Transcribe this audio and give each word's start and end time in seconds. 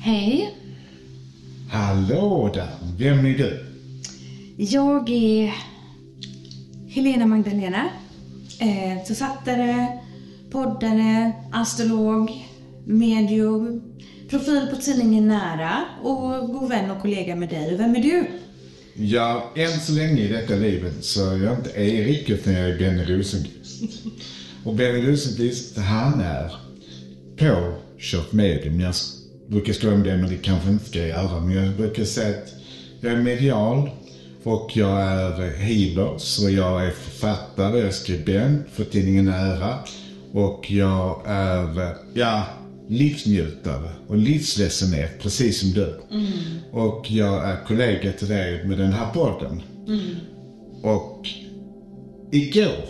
Hej. 0.00 0.54
Hallå 1.70 2.50
där, 2.54 2.68
vem 2.98 3.26
är 3.26 3.38
du? 3.38 3.66
Jag 4.56 5.10
är 5.10 5.54
Helena 6.88 7.26
Magdalena. 7.26 7.90
Eh, 8.60 9.04
författare, 9.06 9.86
poddare, 10.50 11.32
astrolog, 11.52 12.30
medium, 12.84 13.82
profil 14.30 14.66
på 14.70 14.76
tidningen 14.76 15.28
Nära 15.28 15.84
och 16.02 16.46
god 16.52 16.68
vän 16.68 16.90
och 16.90 17.02
kollega 17.02 17.36
med 17.36 17.48
dig. 17.48 17.76
Vem 17.76 17.96
är 17.96 18.02
du? 18.02 18.26
Ja, 18.94 19.52
än 19.56 19.80
så 19.80 19.92
länge 19.92 20.22
i 20.22 20.28
detta 20.28 20.54
livet 20.54 21.04
så 21.04 21.30
är 21.30 21.36
jag 21.36 21.58
inte 21.58 21.70
Erik 21.70 22.30
utan 22.30 22.52
jag 22.52 22.70
är 22.70 22.78
Benny 22.78 23.04
Rosenqvist. 23.04 23.82
Och 24.64 24.74
Benny 24.74 25.06
Rosenqvist, 25.10 25.78
han 25.78 26.20
är 26.20 26.52
påkört 27.36 28.32
medium. 28.32 28.80
Jag 28.80 28.94
brukar 29.46 29.72
skoja 29.72 29.94
om 29.94 30.02
det, 30.02 30.16
men 30.16 30.30
det 30.30 30.36
kanske 30.36 30.70
inte 30.70 30.84
ska 30.84 30.98
jag 30.98 31.08
göra. 31.08 31.40
Men 31.40 31.56
jag 31.56 31.76
brukar 31.76 32.04
säga 32.04 32.38
att 32.38 32.54
jag 33.00 33.12
är 33.12 33.22
medial 33.22 33.90
och 34.42 34.70
jag 34.74 35.02
är 35.02 35.56
healer. 35.56 36.18
Så 36.18 36.50
jag 36.50 36.86
är 36.86 36.90
författare, 36.90 37.78
jag 37.78 37.86
är 37.86 37.92
skribent 37.92 38.66
för 38.72 38.84
tidningen 38.84 39.24
Nära. 39.24 39.78
Och 40.32 40.70
jag 40.70 41.22
är, 41.26 41.96
ja, 42.14 42.44
livsnjutare 42.88 43.90
och 44.08 44.16
livsledsenhet, 44.16 45.22
precis 45.22 45.60
som 45.60 45.70
du. 45.70 46.00
Och 46.70 47.10
jag 47.10 47.50
är 47.50 47.64
kollega 47.66 48.12
till 48.12 48.28
dig 48.28 48.64
med 48.64 48.78
den 48.78 48.92
här 48.92 49.12
podden. 49.12 49.62
Och 50.82 51.28
igår 52.32 52.88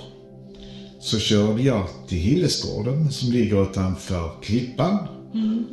så 1.00 1.18
körde 1.18 1.62
jag 1.62 1.86
till 2.08 2.18
Hillesgården 2.18 3.10
som 3.10 3.32
ligger 3.32 3.62
utanför 3.62 4.30
Klippan. 4.42 4.98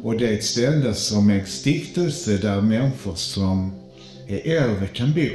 Och 0.03 0.17
det 0.17 0.27
är 0.27 0.33
ett 0.33 0.43
ställe 0.43 0.93
som 0.93 1.29
är 1.29 1.39
en 1.39 1.45
stiftelse 1.45 2.37
där 2.37 2.61
människor 2.61 3.15
som 3.15 3.71
är 4.27 4.47
äldre 4.47 4.87
kan 4.87 5.13
bo. 5.13 5.29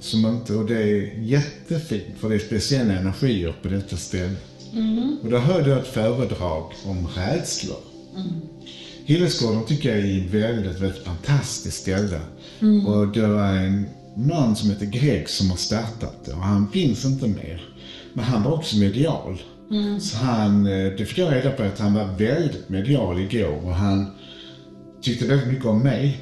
Som 0.00 0.26
inte, 0.26 0.54
och 0.54 0.66
det 0.66 0.82
är 0.82 1.18
jättefint 1.18 2.18
för 2.18 2.28
det 2.28 2.34
är 2.34 2.38
speciella 2.38 2.94
energier 2.94 3.54
på 3.62 3.68
detta 3.68 3.96
ställe. 3.96 4.36
Och 5.22 5.30
då 5.30 5.38
hörde 5.38 5.70
jag 5.70 5.78
ett 5.78 5.86
föredrag 5.86 6.72
om 6.84 7.08
rädslor. 7.16 7.76
Hillesgården 9.04 9.64
tycker 9.64 9.88
jag 9.88 9.98
är 9.98 10.18
ett 10.18 10.30
väldigt, 10.30 10.80
väldigt 10.80 11.04
fantastiskt 11.04 11.80
ställe. 11.80 12.20
Och 12.86 13.08
det 13.08 13.26
var 13.26 13.52
en 13.52 13.86
man 14.16 14.56
som 14.56 14.70
heter 14.70 14.86
Greg 14.86 15.28
som 15.28 15.50
har 15.50 15.56
startat 15.56 16.24
det 16.24 16.32
och 16.32 16.42
han 16.42 16.70
finns 16.70 17.04
inte 17.04 17.26
mer. 17.26 17.68
Men 18.12 18.24
han 18.24 18.42
var 18.42 18.52
också 18.52 18.76
medial. 18.76 19.42
Så 20.00 20.16
han, 20.16 20.66
eh, 20.66 20.92
det 20.98 21.06
fick 21.06 21.18
jag 21.18 21.32
reda 21.32 21.50
på 21.50 21.62
att 21.62 21.78
han 21.78 21.94
var 21.94 22.04
väldigt 22.18 22.68
medial 22.68 23.20
igår 23.20 23.60
och 23.64 23.74
han 23.74 24.06
tyckte 25.02 25.26
väldigt 25.26 25.48
mycket 25.48 25.64
om 25.66 25.82
mig. 25.82 26.20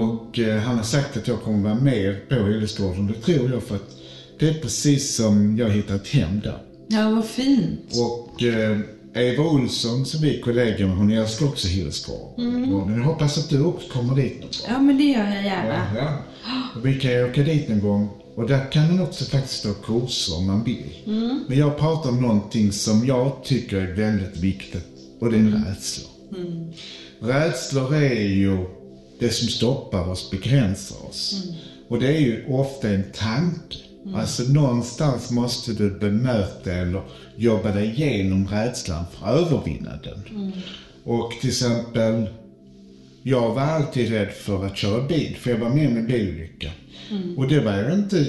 Och 0.00 0.38
eh, 0.38 0.60
han 0.60 0.76
har 0.76 0.84
sagt 0.84 1.16
att 1.16 1.28
jag 1.28 1.42
kommer 1.42 1.68
vara 1.68 1.80
med 1.80 2.28
på 2.28 2.34
Hillesgården. 2.34 3.06
Det 3.06 3.14
tror 3.14 3.50
jag 3.50 3.62
för 3.62 3.74
att 3.74 3.96
det 4.38 4.48
är 4.48 4.54
precis 4.54 5.16
som 5.16 5.56
jag 5.56 5.70
hittat 5.70 6.08
hem 6.08 6.40
där. 6.40 6.58
Ja, 6.88 7.10
vad 7.10 7.24
fint. 7.24 7.92
Och 7.94 8.42
eh, 8.42 8.78
Eva 9.14 9.44
Olsson 9.44 10.06
som 10.06 10.20
vi 10.20 10.38
är 10.38 10.42
kollegor 10.42 10.86
med, 10.86 10.96
hon 10.96 11.12
älskar 11.12 11.46
också 11.46 11.68
Hillesgården. 11.68 12.74
Och 12.74 12.90
jag 12.90 13.04
hoppas 13.04 13.38
att 13.38 13.50
du 13.50 13.64
också 13.64 13.92
kommer 13.92 14.14
dit 14.16 14.32
någon 14.32 14.40
gång. 14.40 14.50
Ja, 14.68 14.78
men 14.78 14.96
det 14.96 15.04
gör 15.04 15.24
jag 15.24 15.44
gärna. 15.44 15.86
Ja. 15.96 16.18
Och 16.76 16.86
vi 16.86 17.00
kan 17.00 17.10
ju 17.10 17.30
åka 17.30 17.42
dit 17.42 17.68
någon 17.68 17.80
gång. 17.80 18.08
Och 18.36 18.48
där 18.48 18.72
kan 18.72 18.86
man 18.86 19.00
också 19.00 19.24
faktiskt 19.24 19.64
ha 19.64 19.72
kurser 19.72 20.36
om 20.36 20.46
man 20.46 20.64
vill. 20.64 20.92
Men 21.48 21.58
jag 21.58 21.78
pratar 21.78 22.10
om 22.10 22.22
någonting 22.22 22.72
som 22.72 23.06
jag 23.06 23.44
tycker 23.44 23.76
är 23.76 23.94
väldigt 23.94 24.36
viktigt. 24.36 24.86
Och 25.20 25.30
det 25.30 25.36
är 25.36 25.64
rädslor. 25.66 26.10
Rädslor 27.20 27.94
är 27.94 28.28
ju 28.28 28.66
det 29.18 29.30
som 29.30 29.48
stoppar 29.48 30.08
oss, 30.08 30.30
begränsar 30.30 31.06
oss. 31.08 31.44
Och 31.88 32.00
det 32.00 32.16
är 32.16 32.20
ju 32.20 32.46
ofta 32.48 32.88
en 32.88 33.04
tanke. 33.12 33.76
Alltså 34.14 34.42
någonstans 34.42 35.30
måste 35.30 35.72
du 35.72 35.90
bemöta 35.90 36.72
eller 36.72 37.02
jobba 37.36 37.72
dig 37.72 37.86
igenom 37.86 38.48
rädslan 38.48 39.04
för 39.12 39.26
att 39.26 39.40
övervinna 39.40 39.90
den. 40.04 40.52
Och 41.04 41.32
till 41.40 41.50
exempel, 41.50 42.28
jag 43.22 43.54
var 43.54 43.62
alltid 43.62 44.10
rädd 44.10 44.30
för 44.32 44.66
att 44.66 44.76
köra 44.76 45.06
bil, 45.06 45.36
för 45.40 45.50
jag 45.50 45.58
var 45.58 45.70
med 45.70 45.88
om 45.88 45.96
en 45.96 46.06
bilolycka. 46.06 46.70
Och 47.36 47.48
det 47.48 47.60
var 47.60 47.72
jag 47.72 47.92
inte 47.92 48.26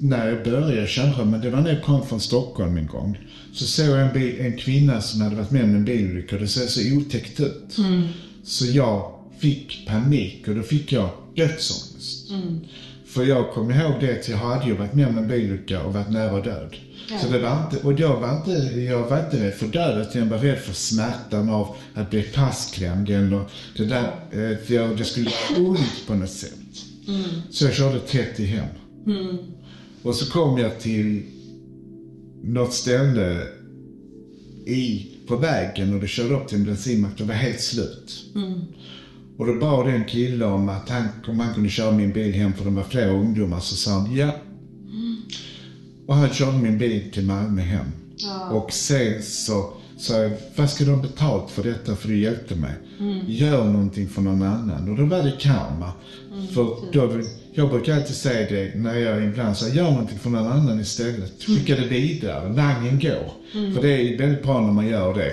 när 0.00 0.28
jag 0.28 0.44
började 0.44 0.86
köra, 0.86 1.24
men 1.24 1.40
det 1.40 1.50
var 1.50 1.60
när 1.60 1.72
jag 1.72 1.82
kom 1.82 2.06
från 2.06 2.20
Stockholm 2.20 2.76
en 2.76 2.86
gång. 2.86 3.18
Så 3.52 3.64
såg 3.64 3.86
jag 3.86 4.00
en, 4.02 4.12
bil, 4.12 4.40
en 4.40 4.56
kvinna 4.56 5.00
som 5.00 5.20
hade 5.20 5.36
varit 5.36 5.50
med 5.50 5.64
om 5.64 5.74
en 5.74 5.84
bilolycka 5.84 6.36
och 6.36 6.42
det 6.42 6.48
såg 6.48 6.68
så 6.68 6.96
otäckt 6.96 7.40
ut. 7.40 7.76
Så 8.44 8.66
jag 8.66 9.12
fick 9.38 9.86
panik 9.86 10.48
och 10.48 10.54
då 10.54 10.62
fick 10.62 10.92
jag 10.92 11.10
dödsångest. 11.36 12.30
För 13.06 13.24
jag 13.24 13.52
kommer 13.52 13.80
ihåg 13.80 13.92
det 14.00 14.20
att 14.20 14.28
jag 14.28 14.36
hade 14.36 14.66
ju 14.66 14.74
varit 14.76 14.94
med 14.94 15.08
om 15.08 15.18
en 15.18 15.28
bilolycka 15.28 15.82
och 15.82 15.94
varit 15.94 16.10
nära 16.10 16.40
död. 16.40 16.76
Så 17.22 17.28
det 17.28 17.38
var 17.38 17.64
inte, 17.64 17.86
och 17.86 18.00
jag 18.00 18.20
var 18.20 18.36
inte, 18.36 18.80
jag 18.80 19.08
var 19.08 19.24
inte 19.24 19.44
rädd 19.44 19.54
för 19.54 19.66
döden, 19.66 20.06
jag 20.12 20.26
var 20.26 20.38
rädd 20.38 20.58
för 20.58 20.72
smärtan 20.72 21.48
av 21.50 21.76
att 21.94 22.10
bli 22.10 22.22
fastklämd 22.22 23.10
eller 23.10 23.40
det 23.76 23.84
där, 23.84 24.04
eh, 24.32 24.96
det 24.96 25.04
skulle 25.04 25.30
göra 25.30 25.68
ont 25.68 26.06
på 26.06 26.14
något 26.14 26.30
sätt. 26.30 26.52
Så 27.50 27.64
jag 27.64 27.74
körde 27.74 28.00
30 28.00 28.44
hem. 28.44 28.68
Och 30.02 30.14
så 30.14 30.32
kom 30.32 30.58
jag 30.58 30.80
till 30.80 31.22
något 32.42 32.72
ställe 32.72 33.42
i, 34.66 35.06
på 35.26 35.36
vägen 35.36 35.94
och 35.94 36.00
det 36.00 36.08
körde 36.08 36.34
upp 36.34 36.48
till 36.48 36.58
en 36.58 36.64
bensinmack. 36.64 37.18
Det 37.18 37.24
var 37.24 37.34
helt 37.34 37.60
slut. 37.60 38.24
Och 39.36 39.46
då 39.46 39.54
bad 39.54 39.88
en 39.88 40.04
kille 40.04 40.44
om 40.44 40.68
att 40.68 40.88
han, 40.88 41.08
om 41.28 41.40
han 41.40 41.54
kunde 41.54 41.68
köra 41.68 41.92
min 41.92 42.12
bil 42.12 42.32
hem 42.34 42.52
för 42.52 42.64
det 42.64 42.70
var 42.70 42.82
flera 42.82 43.10
ungdomar. 43.10 43.60
Så 43.60 43.76
sa 43.76 43.90
han 43.90 44.14
ja. 44.16 44.36
Och 46.06 46.14
han 46.14 46.30
körde 46.30 46.58
min 46.58 46.78
bil 46.78 47.10
till 47.12 47.24
Malmö 47.26 47.62
hem. 47.62 47.86
Och 48.50 48.72
sen 48.72 49.22
så 49.22 49.72
jag, 50.08 50.30
vad 50.56 50.70
ska 50.70 50.84
du 50.84 50.90
ha 50.90 51.02
betalt 51.02 51.50
för 51.50 51.62
detta 51.62 51.96
för 51.96 52.08
du 52.08 52.18
hjälpte 52.18 52.54
mig? 52.54 52.72
Gör 53.26 53.64
någonting 53.64 54.08
för 54.08 54.22
någon 54.22 54.42
annan. 54.42 54.90
Och 54.90 54.96
då 54.96 55.04
var 55.04 55.22
det 55.22 55.32
karma. 55.40 55.92
För 56.54 56.92
då, 56.92 57.22
jag 57.52 57.70
brukar 57.70 57.96
alltid 57.96 58.16
säga 58.16 58.48
det 58.50 58.78
när 58.78 58.98
jag 58.98 59.24
ibland 59.24 59.56
säger, 59.56 59.74
gör 59.74 59.90
någonting 59.90 60.18
för 60.18 60.30
någon 60.30 60.46
annan 60.46 60.80
istället. 60.80 61.42
Skicka 61.42 61.76
det 61.76 61.86
vidare, 61.86 62.52
langen 62.52 62.98
går. 62.98 63.32
För 63.74 63.82
det 63.82 63.88
är 63.92 64.18
väldigt 64.18 64.42
bra 64.42 64.60
när 64.60 64.72
man 64.72 64.86
gör 64.86 65.14
det. 65.14 65.32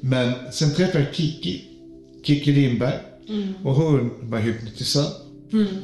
Men 0.00 0.32
sen 0.52 0.74
träffade 0.74 1.04
jag 1.04 1.14
Kiki, 1.14 1.64
Kiki 2.22 2.52
Lindberg. 2.52 2.94
Och 3.64 3.74
hon 3.74 4.10
var 4.20 4.38
hypnotisör. 4.38 5.08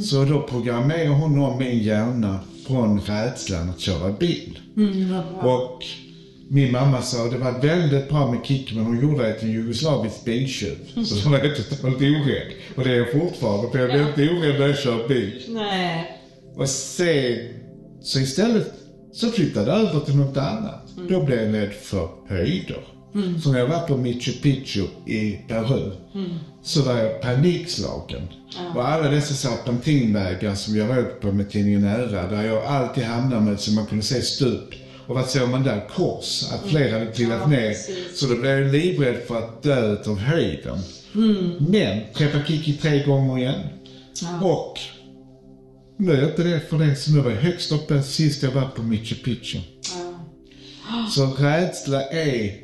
Så 0.00 0.24
då 0.24 0.42
programmerade 0.42 1.08
hon 1.08 1.38
om 1.38 1.58
min 1.58 1.78
hjärna 1.78 2.40
från 2.66 3.00
rädslan 3.00 3.70
att 3.70 3.80
köra 3.80 4.12
bil. 4.12 4.58
Och 5.42 5.84
min 6.48 6.72
mamma 6.72 7.02
sa 7.02 7.24
det 7.24 7.38
var 7.38 7.60
väldigt 7.60 8.08
bra 8.08 8.30
med 8.30 8.44
Kikki 8.44 8.74
men 8.74 8.84
hon 8.84 9.00
gjorde 9.00 9.26
det 9.26 9.34
till 9.34 9.48
en 9.48 9.54
jugoslavisk 9.54 10.24
biltjuv. 10.24 11.04
Så 11.04 11.14
då 11.24 11.30
var 11.30 11.38
totalt 11.38 11.96
orädd. 11.96 12.52
Och 12.74 12.84
det 12.84 12.90
är 12.90 12.96
jag 12.96 13.12
fortfarande 13.12 13.70
för 13.70 13.78
jag 13.78 13.90
blir 13.90 14.08
inte 14.08 14.34
orädd 14.34 14.60
när 14.60 14.66
jag 14.66 14.78
kör 14.78 15.08
bil. 15.08 15.42
Nej. 15.48 16.20
Och 16.54 16.68
sen, 16.68 17.38
så 18.02 18.20
istället 18.20 18.72
så 19.12 19.30
flyttade 19.30 19.70
jag 19.70 19.80
över 19.80 20.00
till 20.00 20.16
något 20.16 20.36
annat. 20.36 20.90
Då 21.08 21.24
blev 21.24 21.40
jag 21.40 21.54
rädd 21.54 21.72
för 21.72 22.08
höjder. 22.28 22.84
Så 23.42 23.52
när 23.52 23.58
jag 23.58 23.66
var 23.66 23.80
på 23.80 23.96
Machu 23.96 24.32
Picchu 24.42 24.84
i 25.06 25.32
Peru 25.48 25.92
så 26.62 26.82
var 26.82 26.98
jag 26.98 27.20
panikslagen. 27.20 28.28
Och 28.74 28.88
alla 28.88 29.08
dessa 29.08 29.34
serpentinvägar 29.34 30.54
som 30.54 30.76
jag 30.76 30.98
åkt 30.98 31.20
på 31.20 31.32
med 31.32 31.50
tidningen 31.50 31.80
Nära, 31.80 32.30
där 32.30 32.44
jag 32.44 32.64
alltid 32.64 33.04
hamnade 33.04 33.42
med 33.42 33.60
så 33.60 33.72
man 33.72 33.86
kunde 33.86 34.04
se 34.04 34.22
stup. 34.22 34.74
Och 35.06 35.14
vad 35.14 35.26
såg 35.26 35.48
man 35.48 35.62
där? 35.62 35.88
Kors. 35.88 36.52
Att 36.52 36.70
flera 36.70 36.98
hade 36.98 37.12
trillat 37.12 37.50
ner. 37.50 37.74
Så 38.14 38.26
då 38.26 38.36
blev 38.36 38.58
jag 38.58 38.72
livrädd 38.72 39.16
för 39.26 39.38
att 39.38 39.62
dö 39.62 39.92
utav 39.92 40.18
höjden. 40.18 40.78
Men 41.58 42.00
träffade 42.14 42.44
Kiki 42.46 42.72
tre 42.72 43.04
gånger 43.04 43.38
igen. 43.38 43.60
Och 44.42 44.78
nu 45.98 46.12
är 46.12 46.20
jag 46.20 46.30
inte 46.30 46.44
rädd 46.44 46.62
för 46.62 46.78
det, 46.78 46.96
så 46.96 47.10
nu 47.12 47.20
var 47.20 47.30
jag 47.30 47.38
högst 47.38 47.72
uppe 47.72 48.02
sist 48.02 48.42
jag 48.42 48.50
var 48.50 48.68
på 48.68 48.82
Machu 48.82 49.14
Picchu. 49.24 49.58
Så 51.10 51.26
rädsla 51.26 52.02
är, 52.02 52.54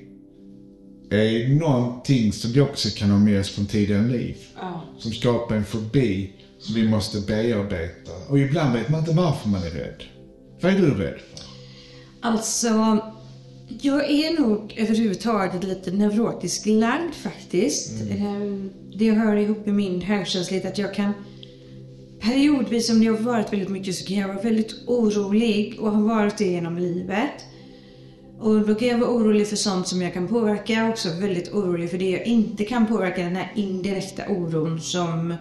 är 1.10 1.48
någonting 1.48 2.32
som 2.32 2.52
vi 2.52 2.60
också 2.60 2.88
kan 2.96 3.10
ha 3.10 3.18
med 3.18 3.40
oss 3.40 3.50
från 3.50 3.66
tidigare 3.66 4.08
liv. 4.08 4.36
Som 4.98 5.12
skapar 5.12 5.56
en 5.56 5.64
fobi 5.64 6.32
som 6.58 6.74
vi 6.74 6.88
måste 6.88 7.20
bearbeta. 7.20 8.12
Och 8.28 8.38
ibland 8.38 8.72
vet 8.72 8.88
man 8.88 9.00
inte 9.00 9.12
varför 9.12 9.48
man 9.48 9.62
är 9.62 9.70
rädd. 9.70 10.02
Vad 10.60 10.72
är 10.72 10.78
du 10.78 10.94
rädd 10.94 11.18
för? 11.34 11.51
Alltså, 12.22 12.98
jag 13.82 14.10
är 14.10 14.40
nog 14.40 14.74
överhuvudtaget 14.76 15.64
lite 15.64 15.90
neurotiskt 15.90 16.66
lagd 16.66 17.14
faktiskt. 17.14 17.92
Eh, 18.10 18.42
Det 18.98 19.10
hör 19.10 19.36
ihop 19.36 19.66
med 19.66 19.74
min 19.74 20.00
högkänslighet 20.00 20.66
att 20.66 20.78
jag 20.78 20.94
kan 20.94 21.12
periodvis, 22.20 22.90
om 22.90 23.00
det 23.00 23.06
har 23.06 23.16
varit 23.18 23.52
väldigt 23.52 23.68
mycket, 23.68 23.94
så 23.94 24.04
kan 24.06 24.16
jag 24.16 24.28
vara 24.28 24.42
väldigt 24.42 24.74
orolig 24.86 25.76
och 25.80 25.90
har 25.92 26.02
varit 26.02 26.38
det 26.38 26.44
genom 26.44 26.78
livet. 26.78 27.44
Och 28.40 28.66
då 28.66 28.74
kan 28.74 28.88
jag 28.88 28.98
vara 28.98 29.10
orolig 29.10 29.46
för 29.48 29.56
sånt 29.56 29.88
som 29.88 30.02
jag 30.02 30.12
kan 30.14 30.28
påverka. 30.28 30.72
Jag 30.72 30.82
är 30.86 30.90
också 30.90 31.08
väldigt 31.20 31.52
orolig 31.52 31.90
för 31.90 31.98
det 31.98 32.10
jag 32.10 32.26
inte 32.26 32.64
kan 32.64 32.86
påverka. 32.86 33.22
Den 33.22 33.36
här 33.36 33.52
indirekta 33.56 34.22
oron 34.28 34.80
som... 34.80 35.34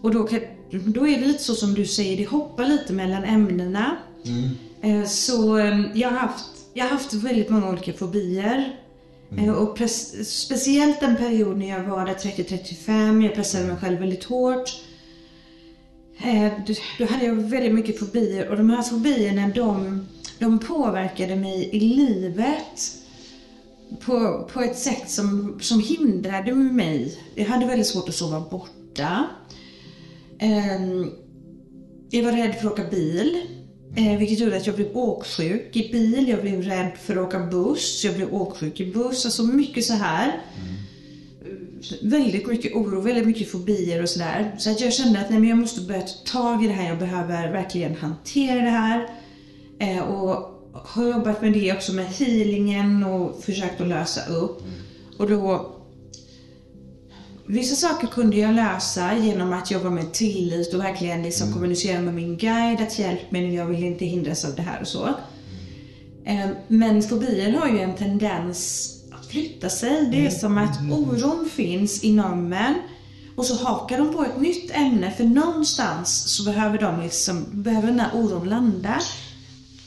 Och 0.00 0.10
då, 0.14 0.22
kan, 0.24 0.40
då 0.70 1.08
är 1.08 1.20
det 1.20 1.26
lite 1.26 1.42
så 1.44 1.54
som 1.54 1.74
du 1.74 1.86
säger, 1.86 2.16
det 2.16 2.24
hoppar 2.28 2.66
lite 2.66 2.92
mellan 2.92 3.24
ämnena. 3.24 3.96
Eh, 4.24 4.50
Så 5.06 5.58
eh, 5.58 5.80
jag 5.94 6.08
har, 6.10 6.16
haft, 6.18 6.44
jag 6.74 6.84
har 6.84 6.90
haft 6.90 7.12
väldigt 7.14 7.50
många 7.50 7.68
olika 7.70 7.92
fobier. 7.92 8.76
Eh, 9.38 9.52
Och 9.52 9.76
press, 9.76 10.28
speciellt 10.42 11.02
en 11.02 11.16
period 11.16 11.58
när 11.58 11.68
jag 11.68 11.82
var 11.84 12.06
där 12.06 12.14
30-35, 12.14 13.22
jag 13.24 13.34
pressade 13.34 13.64
mig 13.66 13.76
själv 13.76 13.98
väldigt 14.00 14.24
hårt. 14.24 14.70
Eh, 16.24 16.52
då- 16.66 16.74
Då 16.98 17.04
hade 17.12 17.24
jag 17.24 17.34
väldigt 17.34 17.74
mycket 17.74 17.98
fobier 17.98 18.48
och 18.48 18.56
de 18.56 18.70
här 18.70 18.82
fobierna 18.82 19.48
de, 19.48 20.06
de 20.38 20.58
påverkade 20.58 21.36
mig 21.36 21.68
i 21.72 21.80
livet 21.80 22.94
på, 24.00 24.48
på 24.52 24.60
ett 24.60 24.78
sätt 24.78 25.10
som, 25.10 25.58
som 25.60 25.80
hindrade 25.80 26.54
mig. 26.54 27.18
Jag 27.34 27.44
hade 27.46 27.66
väldigt 27.66 27.86
svårt 27.86 28.08
att 28.08 28.14
sova 28.14 28.40
borta. 28.50 29.24
Ehm, 30.38 31.10
jag 32.10 32.24
var 32.24 32.32
rädd 32.32 32.54
för 32.54 32.66
att 32.66 32.72
åka 32.72 32.84
bil. 32.90 33.40
Eh, 33.96 34.18
vilket 34.18 34.38
gjorde 34.40 34.56
att 34.56 34.66
jag 34.66 34.76
blev 34.76 34.96
åksjuk 34.96 35.76
i 35.76 35.92
bil. 35.92 36.28
Jag 36.28 36.40
blev 36.42 36.62
rädd 36.62 36.90
för 37.02 37.16
att 37.16 37.26
åka 37.28 37.38
buss. 37.38 38.04
Jag 38.04 38.14
blev 38.14 38.34
åksjuk 38.34 38.80
i 38.80 38.92
buss. 38.92 39.24
Alltså 39.24 39.42
mycket 39.42 39.84
så 39.84 39.92
här. 39.94 40.28
Eh, 40.28 41.54
Väldigt 42.02 42.46
mycket 42.46 42.74
oro, 42.74 43.00
väldigt 43.00 43.26
mycket 43.26 43.50
fobier 43.50 44.02
och 44.02 44.08
sådär. 44.08 44.54
Så 44.58 44.70
att 44.70 44.80
jag 44.80 44.92
kände 44.92 45.20
att 45.20 45.30
nej, 45.30 45.38
men 45.38 45.48
jag 45.48 45.58
måste 45.58 45.80
börja 45.80 46.00
ta 46.00 46.32
tag 46.32 46.64
i 46.64 46.66
det 46.66 46.72
här. 46.72 46.88
Jag 46.88 46.98
behöver 46.98 47.52
verkligen 47.52 47.94
hantera 47.96 48.62
det 48.62 48.70
här. 48.70 49.08
Eh, 49.78 49.98
och 49.98 50.50
har 50.72 51.06
jobbat 51.08 51.42
med 51.42 51.52
det 51.52 51.72
också 51.72 51.92
med 51.92 52.06
healingen 52.06 53.04
och 53.04 53.42
försökt 53.44 53.80
att 53.80 53.88
lösa 53.88 54.26
upp. 54.26 54.62
Och 55.18 55.28
då 55.28 55.73
Vissa 57.46 57.74
saker 57.88 58.06
kunde 58.06 58.36
jag 58.36 58.54
lösa 58.54 59.16
genom 59.16 59.52
att 59.52 59.70
jobba 59.70 59.90
med 59.90 60.12
tillit 60.12 60.74
och 60.74 60.80
verkligen 60.80 61.22
liksom 61.22 61.52
kommunicera 61.52 62.00
med 62.00 62.14
min 62.14 62.36
guide 62.36 62.80
att 62.80 62.98
hjälp 62.98 63.30
mig, 63.30 63.54
jag 63.54 63.66
vill 63.66 63.84
inte 63.84 64.04
hindras 64.04 64.44
av 64.44 64.54
det 64.54 64.62
här 64.62 64.80
och 64.80 64.88
så. 64.88 65.06
Eh, 66.24 66.48
Men 66.68 67.02
fobier 67.02 67.52
har 67.52 67.68
ju 67.68 67.78
en 67.78 67.94
tendens 67.94 68.90
att 69.10 69.26
flytta 69.26 69.68
sig. 69.68 70.08
Det 70.12 70.26
är 70.26 70.30
som 70.30 70.58
att 70.58 70.78
oron 70.90 71.48
finns 71.52 72.04
inom 72.04 72.52
en 72.52 72.74
och 73.36 73.46
så 73.46 73.64
hakar 73.64 73.98
de 73.98 74.12
på 74.12 74.22
ett 74.22 74.40
nytt 74.40 74.70
ämne 74.70 75.10
för 75.10 75.24
någonstans 75.24 76.36
så 76.36 76.44
behöver 76.44 76.78
de 76.78 77.00
liksom, 77.02 77.46
behöver 77.50 77.86
den 77.88 78.00
här 78.00 78.10
oron 78.14 78.48
landa. 78.48 79.00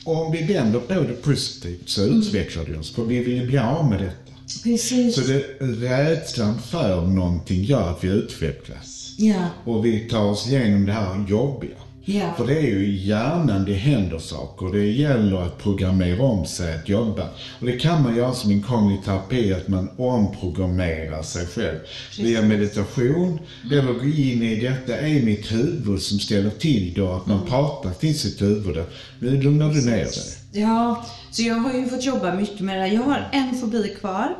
Och 0.04 0.26
om 0.26 0.32
vi 0.32 0.42
vänder 0.42 0.80
på 0.80 0.94
det 0.94 1.22
positivt 1.22 1.88
så 1.88 2.02
utvecklar 2.02 2.64
det 2.64 2.78
oss, 2.78 2.94
för 2.94 3.04
vi 3.04 3.18
vill 3.24 3.36
ju 3.36 3.46
bli 3.46 3.58
av 3.58 3.90
med 3.90 4.00
detta. 4.00 4.27
Precis. 4.62 5.14
Så 5.14 5.20
det, 5.20 5.42
rädslan 5.60 6.58
för 6.62 7.06
någonting 7.06 7.64
gör 7.64 7.90
att 7.90 8.04
vi 8.04 8.08
utvecklas. 8.08 9.14
Ja, 9.16 9.48
Och 9.64 9.84
vi 9.84 10.08
tar 10.08 10.24
oss 10.24 10.46
igenom 10.46 10.86
det 10.86 10.92
här 10.92 11.24
jobbiga. 11.28 11.76
Ja. 12.08 12.34
För 12.36 12.46
det 12.46 12.58
är 12.58 12.66
ju 12.66 12.86
i 12.86 13.06
hjärnan 13.06 13.64
det 13.64 13.74
händer 13.74 14.18
saker. 14.18 14.72
Det 14.72 14.86
gäller 14.86 15.42
att 15.42 15.58
programmera 15.58 16.22
om 16.22 16.46
sig 16.46 16.74
att 16.74 16.88
jobba. 16.88 17.28
Och 17.60 17.66
det 17.66 17.78
kan 17.78 18.02
man 18.02 18.16
göra 18.16 18.32
som 18.32 18.50
en 18.50 18.62
kognitiv 18.62 19.04
terapi, 19.04 19.52
att 19.52 19.68
man 19.68 19.88
omprogrammerar 19.96 21.22
sig 21.22 21.46
själv. 21.46 21.78
Via 22.18 22.42
meditation, 22.42 23.38
eller 23.72 23.92
gå 23.92 24.04
in 24.04 24.42
i 24.42 24.60
detta 24.60 24.96
är 24.96 25.22
mitt 25.22 25.52
huvud 25.52 26.02
som 26.02 26.18
ställer 26.18 26.50
till 26.50 26.94
då, 26.96 27.12
att 27.12 27.26
man 27.26 27.46
pratar 27.46 27.90
till 27.90 28.18
sitt 28.18 28.42
huvud. 28.42 28.84
Nu 29.20 29.42
lugnar 29.42 29.68
du 29.68 29.84
ner 29.84 29.96
dig. 29.96 30.38
Ja, 30.52 31.06
så 31.30 31.42
jag 31.42 31.54
har 31.54 31.72
ju 31.72 31.86
fått 31.86 32.04
jobba 32.04 32.34
mycket 32.34 32.60
med 32.60 32.80
det. 32.80 32.88
Jag 32.88 33.02
har 33.02 33.28
en 33.32 33.54
fobi 33.60 33.94
kvar. 34.00 34.36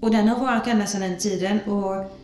Och 0.00 0.10
den 0.10 0.28
har 0.28 0.38
varit 0.38 0.66
ända 0.66 0.86
sedan 0.86 1.00
den 1.00 1.18
tiden. 1.18 1.60
Och 1.60 2.19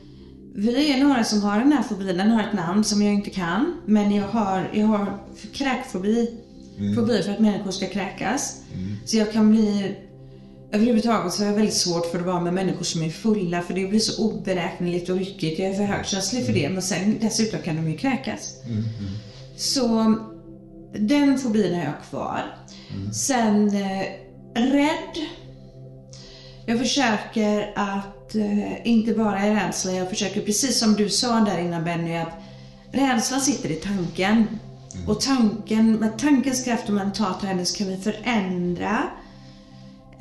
vi 0.59 0.93
är 0.93 1.05
några 1.05 1.25
som 1.25 1.43
har 1.43 1.59
den 1.59 1.73
här 1.73 1.83
fobin. 1.83 2.17
Den 2.17 2.31
har 2.31 2.43
ett 2.43 2.53
namn 2.53 2.85
som 2.85 3.03
jag 3.03 3.15
inte 3.15 3.31
kan. 3.31 3.81
Men 3.87 4.15
jag 4.15 4.29
har, 4.29 4.71
jag 4.75 4.87
har 4.87 5.19
kräkfobi. 5.53 6.31
Fobi 6.95 7.23
för 7.23 7.33
att 7.33 7.39
människor 7.39 7.71
ska 7.71 7.87
kräkas. 7.87 8.63
Så 9.05 9.17
jag 9.17 9.33
kan 9.33 9.51
bli... 9.51 9.97
Överhuvudtaget 10.73 11.33
så 11.33 11.43
har 11.43 11.47
jag 11.49 11.57
väldigt 11.57 11.75
svårt 11.75 12.07
för 12.07 12.19
att 12.19 12.27
vara 12.27 12.41
med 12.41 12.55
människor 12.55 12.85
som 12.85 13.03
är 13.03 13.11
fulla 13.11 13.63
för 13.63 13.75
det 13.75 13.87
blir 13.87 14.01
så 14.01 14.25
oberäkneligt 14.25 15.09
och 15.09 15.17
ryckigt. 15.17 15.59
Jag 15.59 15.69
är 15.69 15.75
för 15.75 15.83
högkänslig 15.83 16.47
för 16.47 16.53
det 16.53 16.69
men 16.69 16.83
sen 16.83 17.19
dessutom 17.21 17.61
kan 17.63 17.77
de 17.77 17.91
ju 17.91 17.97
kräkas. 17.97 18.55
Så 19.57 20.17
den 20.99 21.39
fobin 21.39 21.75
har 21.75 21.85
jag 21.85 22.03
kvar. 22.11 22.57
Sen 23.13 23.69
eh, 23.69 24.07
rädd. 24.55 25.27
Jag 26.67 26.79
försöker 26.79 27.73
att 27.77 28.16
eh, 28.37 28.87
inte 28.87 29.15
vara 29.15 29.47
i 29.47 29.55
rädsla. 29.55 29.93
Jag 29.93 30.09
försöker, 30.09 30.41
precis 30.41 30.79
som 30.79 30.95
du 30.95 31.09
sa 31.09 31.41
där 31.41 31.59
innan 31.59 31.85
Benny, 31.85 32.17
att 32.17 32.43
rädslan 32.93 33.41
sitter 33.41 33.71
i 33.71 33.75
tanken. 33.75 34.47
Och 35.07 35.21
tanken, 35.21 35.93
med 35.93 36.19
tankens 36.19 36.65
kraft 36.65 36.89
och 36.89 36.95
mandat 36.95 37.43
och 37.43 37.49
hennes 37.49 37.73
kan 37.73 37.87
vi 37.87 37.97
förändra. 37.97 39.03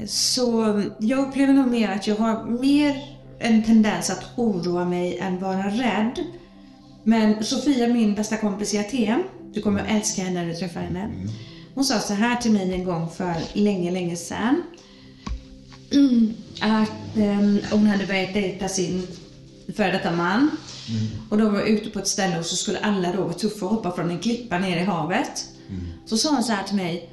Så 0.08 0.82
jag 1.00 1.28
upplever 1.28 1.54
nog 1.54 1.68
mer 1.68 1.90
att 1.90 2.08
jag 2.08 2.16
har 2.16 2.46
mer 2.62 3.16
en 3.40 3.64
tendens 3.64 4.10
att 4.10 4.24
oroa 4.36 4.86
mig 4.86 5.18
än 5.18 5.40
vara 5.40 5.68
rädd. 5.68 6.20
Men 7.04 7.44
Sofia, 7.44 7.88
min 7.88 8.16
bästa 8.16 8.38
kompis 8.38 8.74
i 8.74 8.78
Aten, 8.78 9.24
du 9.54 9.62
kommer 9.62 9.80
att 9.82 9.90
älska 9.90 10.22
henne 10.22 10.42
när 10.42 10.48
du 10.48 10.56
träffar 10.56 10.82
henne. 10.82 11.12
Hon 11.76 11.86
sa 11.86 12.00
så 12.00 12.14
här 12.14 12.36
till 12.36 12.52
mig 12.52 12.74
en 12.74 12.84
gång 12.84 13.10
för 13.10 13.36
länge, 13.54 13.92
länge 13.92 14.16
sedan. 14.16 14.64
Att 16.62 17.18
ehm, 17.18 17.60
hon 17.72 17.88
hade 17.88 18.06
börjat 18.06 18.34
dejta 18.34 18.68
sin 18.68 19.08
före 19.76 19.92
detta 19.92 20.12
man. 20.12 20.52
Och 21.30 21.38
de 21.38 21.54
var 21.54 21.62
ute 21.62 21.90
på 21.90 22.00
ett 22.00 22.08
ställe 22.08 22.40
och 22.40 22.46
så 22.46 22.56
skulle 22.56 22.80
alla 22.80 23.12
då 23.14 23.22
vara 23.22 23.34
tuffa 23.34 23.66
och 23.66 23.72
hoppa 23.72 23.92
från 23.92 24.12
en 24.12 24.20
klippa 24.20 24.60
ner 24.60 24.78
i 24.78 24.84
havet. 24.84 25.46
Så 26.06 26.18
sa 26.18 26.30
hon 26.30 26.44
så 26.44 26.54
här 26.54 26.64
till 26.64 26.76
mig. 26.76 27.10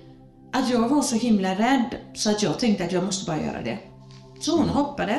Att 0.53 0.71
jag 0.71 0.89
var 0.89 1.03
så 1.03 1.17
himla 1.17 1.55
rädd 1.55 1.97
så 2.15 2.31
att 2.31 2.43
jag 2.43 2.59
tänkte 2.59 2.85
att 2.85 2.93
jag 2.93 3.05
måste 3.05 3.27
bara 3.27 3.43
göra 3.43 3.63
det. 3.63 3.79
Så 4.41 4.57
hon 4.57 4.69
hoppade. 4.69 5.19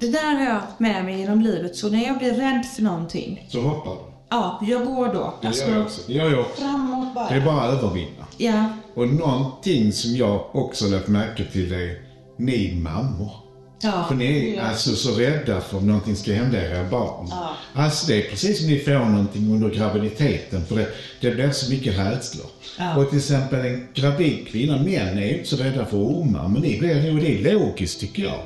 Det 0.00 0.08
där 0.08 0.34
har 0.34 0.44
jag 0.44 0.52
haft 0.52 0.78
med 0.80 1.04
mig 1.04 1.18
genom 1.20 1.40
livet. 1.40 1.76
Så 1.76 1.88
när 1.88 2.06
jag 2.06 2.18
blir 2.18 2.32
rädd 2.34 2.66
för 2.74 2.82
någonting. 2.82 3.46
Så 3.48 3.60
hoppar 3.60 3.90
du. 3.90 4.00
Ja, 4.28 4.60
jag 4.62 4.86
går 4.86 5.14
då. 5.14 5.34
Det 5.42 5.56
gör 5.56 5.72
jag 5.74 5.82
också. 5.82 6.00
Det 6.06 6.12
gör 6.12 6.30
jag 6.30 6.40
också. 6.40 6.60
framåt 6.62 7.14
bara. 7.14 7.28
Det 7.28 7.34
är 7.34 7.44
bara 7.44 7.62
att 7.62 7.82
övervinna. 7.82 8.26
Ja. 8.36 8.64
Och 8.94 9.08
någonting 9.08 9.92
som 9.92 10.16
jag 10.16 10.56
också 10.56 10.86
lagt 10.86 11.08
märke 11.08 11.44
till 11.44 11.72
är 11.72 11.90
ni 12.38 12.74
mammor. 12.74 13.45
Ja. 13.80 14.04
För 14.08 14.14
ni 14.14 14.54
är 14.56 14.62
alltså 14.62 14.96
så 14.96 15.14
rädda 15.14 15.60
för 15.60 15.78
att 15.78 15.84
någonting 15.84 16.16
ska 16.16 16.32
hända 16.32 16.70
era 16.70 16.90
barn. 16.90 17.30
Alltså 17.72 18.06
det 18.06 18.26
är 18.26 18.30
precis 18.30 18.58
som 18.58 18.66
ni 18.66 18.78
får 18.78 18.92
någonting 18.92 19.52
under 19.52 19.70
graviditeten 19.70 20.66
för 20.66 20.76
det, 20.76 20.88
det 21.20 21.30
blir 21.30 21.50
så 21.50 21.70
mycket 21.70 21.98
rädslor. 21.98 22.46
Ja. 22.78 22.96
Och 22.96 23.08
till 23.10 23.18
exempel 23.18 23.66
en 23.66 23.88
gravid 23.94 24.48
kvinna, 24.48 24.76
män 24.76 25.18
är 25.18 25.26
ju 25.26 25.38
inte 25.38 25.48
så 25.48 25.56
rädda 25.56 25.84
för 25.84 25.96
ormar, 25.96 26.48
men 26.48 26.62
ni 26.62 26.78
blir 26.78 27.14
och 27.14 27.20
det 27.20 27.38
är 27.38 27.52
logiskt 27.52 28.00
tycker 28.00 28.22
jag. 28.22 28.40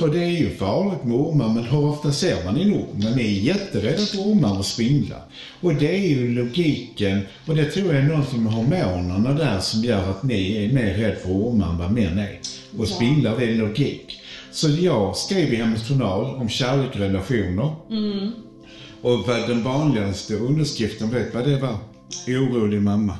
För 0.00 0.08
det 0.08 0.24
är 0.24 0.30
ju 0.30 0.56
farligt 0.56 1.04
med 1.04 1.16
ormar, 1.16 1.48
men 1.48 1.64
hur 1.64 1.84
ofta 1.84 2.12
ser 2.12 2.44
man 2.44 2.60
en 2.60 2.74
orm? 2.74 2.86
Men 2.92 3.12
ni 3.12 3.22
är 3.22 3.42
jätterädda 3.42 4.06
för 4.06 4.18
ormar 4.18 4.58
och 4.58 4.66
spindlar. 4.66 5.20
Och 5.60 5.74
det 5.74 5.94
är 5.94 6.08
ju 6.08 6.34
logiken, 6.34 7.20
och 7.46 7.56
det 7.56 7.64
tror 7.64 7.94
jag 7.94 8.04
är 8.04 8.08
någonting 8.08 8.42
med 8.42 8.52
hormonerna 8.52 9.32
där 9.32 9.60
som 9.60 9.84
gör 9.84 10.10
att 10.10 10.22
ni 10.22 10.64
är 10.64 10.72
mer 10.72 10.94
rädda 10.94 11.16
för 11.16 11.30
ormar 11.30 11.68
än 11.68 11.78
vad 11.78 11.90
män 11.92 12.18
är. 12.18 12.38
Och 12.78 12.88
spindlar, 12.88 13.36
det 13.38 13.44
är 13.44 13.54
logik. 13.54 14.20
Så 14.54 14.68
jag 14.68 15.16
skrev 15.16 15.52
i 15.52 15.56
hennes 15.56 15.88
journal 15.88 16.34
om 16.34 16.48
kärlek 16.48 16.90
och 16.90 16.96
relationer. 16.96 17.76
Och 19.02 19.26
vad 19.26 19.48
den 19.48 19.62
vanligaste 19.62 20.34
underskriften, 20.34 21.10
vet 21.10 21.34
vad 21.34 21.48
det 21.48 21.60
var? 21.60 21.78
Orolig 22.28 22.82
mamma. 22.82 23.16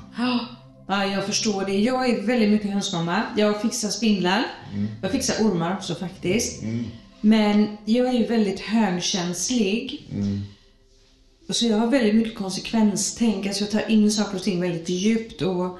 Ja, 0.88 1.06
jag 1.06 1.26
förstår 1.26 1.64
det. 1.64 1.78
Jag 1.78 2.10
är 2.10 2.22
väldigt 2.26 2.50
mycket 2.50 2.70
hönsmamma. 2.70 3.22
Jag 3.36 3.62
fixar 3.62 3.88
spindlar. 3.88 4.44
Jag 5.02 5.10
fixar 5.10 5.44
ormar 5.44 5.76
också 5.76 5.94
faktiskt. 5.94 6.62
Men 7.20 7.76
jag 7.84 8.06
är 8.08 8.12
ju 8.12 8.26
väldigt 8.26 8.60
högkänslig. 8.60 10.08
Så 11.50 11.66
jag 11.66 11.76
har 11.76 11.86
väldigt 11.86 12.14
mycket 12.14 12.38
konsekvenstänk. 12.38 13.46
Alltså 13.46 13.64
jag 13.64 13.70
tar 13.70 13.90
in 13.90 14.10
saker 14.10 14.36
och 14.36 14.42
ting 14.42 14.60
väldigt 14.60 14.88
djupt. 14.88 15.42
Och 15.42 15.78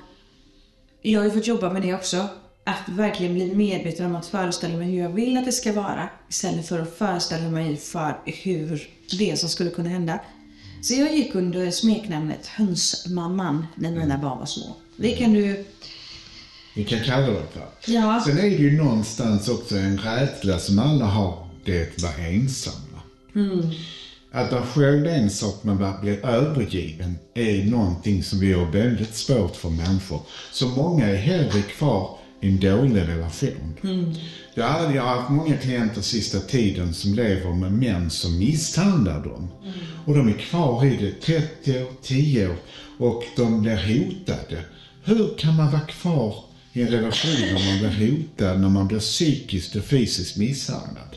jag 1.03 1.21
har 1.21 1.25
ju 1.25 1.31
fått 1.31 1.47
jobba 1.47 1.73
med 1.73 1.83
det 1.83 1.95
också. 1.95 2.29
Att 2.65 2.89
verkligen 2.89 3.35
bli 3.35 3.55
medveten 3.55 4.07
om 4.07 4.17
att 4.17 4.27
föreställa 4.27 4.77
mig 4.77 4.91
hur 4.91 5.03
jag 5.03 5.09
vill 5.09 5.37
att 5.37 5.45
det 5.45 5.53
ska 5.53 5.73
vara. 5.73 6.09
Istället 6.29 6.69
för 6.69 6.81
att 6.81 6.97
föreställa 6.97 7.49
mig 7.49 7.77
för 7.77 8.19
hur 8.25 8.89
det 9.19 9.39
som 9.39 9.49
skulle 9.49 9.71
kunna 9.71 9.89
hända. 9.89 10.21
Så 10.83 10.95
jag 10.95 11.17
gick 11.17 11.35
under 11.35 11.71
smeknamnet 11.71 12.47
Hönsmamman 12.47 13.67
när 13.75 13.91
mina 13.91 14.19
barn 14.19 14.39
var 14.39 14.47
små. 14.47 14.77
Det 14.97 15.11
kan 15.13 15.33
du... 15.33 15.65
Vi 16.75 16.85
kan 16.85 17.01
kalla 17.01 17.27
det 17.27 17.47
för. 17.53 17.93
Ja. 17.93 18.23
Sen 18.27 18.39
är 18.39 18.43
det 18.43 18.49
ju 18.49 18.77
någonstans 18.77 19.49
också 19.49 19.77
en 19.77 19.99
rädsla 19.99 20.59
som 20.59 20.79
alla 20.79 21.05
har, 21.05 21.49
det 21.65 21.83
att 21.83 22.03
vara 22.03 22.29
ensamma. 22.29 23.01
Att 24.33 24.53
vara 24.53 24.67
själv 24.67 25.07
är 25.07 25.19
en 25.19 25.31
sak, 25.31 25.55
men 25.63 25.85
att 25.85 26.01
bli 26.01 26.21
övergiven 26.23 27.19
är 27.35 27.65
någonting 27.65 28.23
som 28.23 28.41
vi 28.41 28.53
har 28.53 28.67
väldigt 28.67 29.15
svårt 29.15 29.57
för 29.57 29.71
människor. 29.71 30.21
Så 30.53 30.69
många 30.69 31.09
är 31.09 31.17
hellre 31.17 31.63
kvar 31.63 32.19
en 32.49 32.61
dålig 32.61 33.09
relation. 33.09 33.75
Jag, 34.55 34.69
har, 34.69 34.95
jag 34.95 35.03
har 35.03 35.17
haft 35.17 35.31
många 35.31 35.57
klienter 35.57 36.01
sista 36.01 36.41
tiden 36.41 36.95
som 36.95 37.15
lever 37.15 37.53
med 37.53 37.73
män 37.73 38.11
som 38.11 38.39
misshandlar 38.39 39.25
dem. 39.25 39.49
Och 40.07 40.15
de 40.15 40.29
är 40.29 40.39
kvar 40.39 40.85
i 40.85 40.97
det 40.97 41.21
30 41.21 41.83
år, 41.83 41.91
10 42.03 42.49
år 42.49 42.57
och 42.99 43.25
de 43.37 43.63
blir 43.63 43.77
hotade. 43.77 44.65
Hur 45.05 45.39
kan 45.39 45.57
man 45.57 45.71
vara 45.71 45.81
kvar 45.81 46.45
i 46.73 46.83
en 46.83 46.89
relation 46.89 47.41
när 47.41 47.83
man 47.83 47.97
blir 47.97 48.11
hotad, 48.11 48.61
när 48.61 48.69
man 48.69 48.89
blir 48.89 48.99
psykiskt 48.99 49.77
och 49.77 49.85
fysiskt 49.85 50.37
misshandlad? 50.37 51.17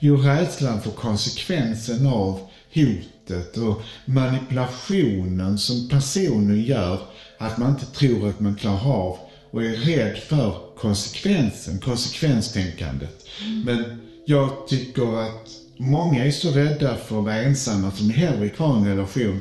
Jo, 0.00 0.16
rädslan 0.16 0.82
för 0.82 0.90
konsekvensen 0.90 2.06
av 2.06 2.40
hotet 2.74 3.56
och 3.56 3.82
manipulationen 4.04 5.58
som 5.58 5.88
personen 5.88 6.64
gör 6.64 7.00
att 7.38 7.58
man 7.58 7.70
inte 7.70 7.86
tror 7.86 8.28
att 8.28 8.40
man 8.40 8.54
klarar 8.54 8.92
av 8.92 9.18
och 9.50 9.64
är 9.64 9.76
rädd 9.76 10.18
för 10.18 10.54
konsekvensen, 10.76 11.78
konsekvenstänkandet. 11.78 13.26
Men 13.64 14.00
jag 14.26 14.68
tycker 14.68 15.22
att 15.22 15.48
många 15.76 16.24
är 16.24 16.30
så 16.30 16.50
rädda 16.50 16.96
för 16.96 17.18
att 17.18 17.24
vara 17.24 17.36
ensamma 17.36 17.88
att 17.88 17.98
de 17.98 18.10
är 18.10 18.14
hellre 18.14 18.48
kvar 18.48 18.76
i 18.76 18.78
en 18.78 18.86
relation 18.86 19.40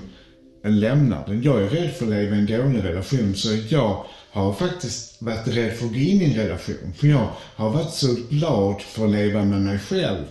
än 0.64 0.80
lämnar 0.80 1.28
den. 1.28 1.44
Jag 1.44 1.62
är 1.62 1.70
rädd 1.70 1.92
för 1.92 2.06
att 2.06 2.12
leva 2.12 2.36
i 2.36 2.40
en 2.40 2.46
dålig 2.46 2.84
relation 2.84 3.36
så 3.36 3.50
jag 3.70 4.06
har 4.32 4.54
faktiskt 4.54 5.22
varit 5.22 5.48
rädd 5.48 5.74
för 5.74 5.86
att 5.86 5.92
gå 5.92 6.00
in 6.00 6.22
i 6.22 6.26
en 6.26 6.34
relation. 6.34 6.94
För 6.98 7.08
jag 7.08 7.28
har 7.56 7.70
varit 7.70 7.94
så 7.94 8.16
glad 8.30 8.82
för 8.82 9.06
att 9.06 9.12
leva 9.12 9.44
med 9.44 9.62
mig 9.62 9.80
själv 9.80 10.26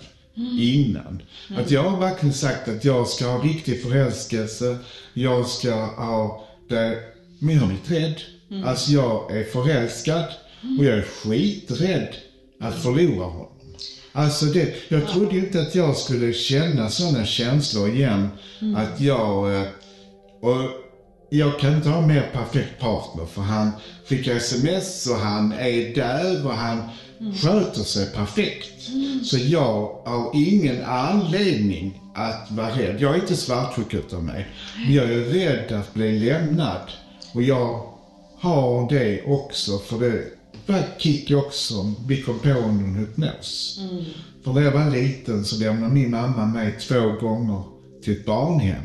innan. 0.58 1.22
Att 1.56 1.70
jag 1.70 1.82
har 1.82 2.00
verkligen 2.00 2.34
sagt 2.34 2.68
att 2.68 2.84
jag 2.84 3.08
ska 3.08 3.26
ha 3.26 3.44
riktig 3.44 3.82
förälskelse, 3.82 4.78
jag 5.14 5.46
ska 5.46 5.74
ha 5.86 6.46
det, 6.68 6.98
men 7.38 7.54
jag 7.54 7.60
har 7.60 7.68
blivit 7.68 7.90
rädd. 7.90 8.37
Alltså 8.64 8.92
jag 8.92 9.36
är 9.36 9.44
förälskad 9.44 10.24
och 10.78 10.84
jag 10.84 10.98
är 10.98 11.02
skiträdd 11.02 12.08
att 12.60 12.82
förlora 12.82 13.24
honom. 13.26 13.48
Alltså 14.12 14.44
det, 14.46 14.74
jag 14.88 15.08
trodde 15.08 15.34
ju 15.34 15.40
inte 15.40 15.60
att 15.60 15.74
jag 15.74 15.96
skulle 15.96 16.32
känna 16.32 16.88
sådana 16.88 17.26
känslor 17.26 17.88
igen. 17.88 18.28
Att 18.76 19.00
jag, 19.00 19.54
eh, 19.54 19.68
och 20.40 20.70
jag 21.30 21.58
kan 21.58 21.76
inte 21.76 21.88
ha 21.88 22.06
mer 22.06 22.30
perfekt 22.32 22.80
partner 22.80 23.26
för 23.26 23.42
han 23.42 23.70
skickar 24.08 24.34
sms 24.34 25.06
och 25.06 25.16
han 25.16 25.52
är 25.52 25.94
där 25.94 26.46
och 26.46 26.54
han 26.54 26.82
sköter 27.42 27.82
sig 27.82 28.12
perfekt. 28.12 28.82
Så 29.24 29.38
jag 29.38 30.02
har 30.06 30.30
ingen 30.34 30.84
anledning 30.84 32.00
att 32.14 32.50
vara 32.50 32.70
rädd. 32.70 32.96
Jag 33.00 33.14
är 33.14 33.20
inte 33.20 33.36
svartsjuk 33.36 33.94
utav 33.94 34.24
mig. 34.24 34.46
Men 34.84 34.94
jag 34.94 35.04
är 35.04 35.20
rädd 35.20 35.72
att 35.72 35.94
bli 35.94 36.18
lämnad. 36.18 36.90
Och 37.32 37.42
jag 37.42 37.87
har 38.40 38.88
det 38.88 39.22
också 39.22 39.78
för 39.78 39.98
det 39.98 40.24
var 40.66 40.82
kick 40.98 41.30
också 41.30 41.94
vi 42.06 42.22
kom 42.22 42.38
på 42.38 42.48
under 42.48 43.00
hypnos. 43.00 43.80
För 44.44 44.52
när 44.52 44.60
jag 44.62 44.72
var 44.72 44.90
liten 44.90 45.44
så 45.44 45.56
lämnade 45.56 45.94
min 45.94 46.10
mamma 46.10 46.46
mig 46.46 46.78
två 46.80 47.12
gånger 47.20 47.62
till 48.04 48.12
ett 48.12 48.26
barnhem 48.26 48.82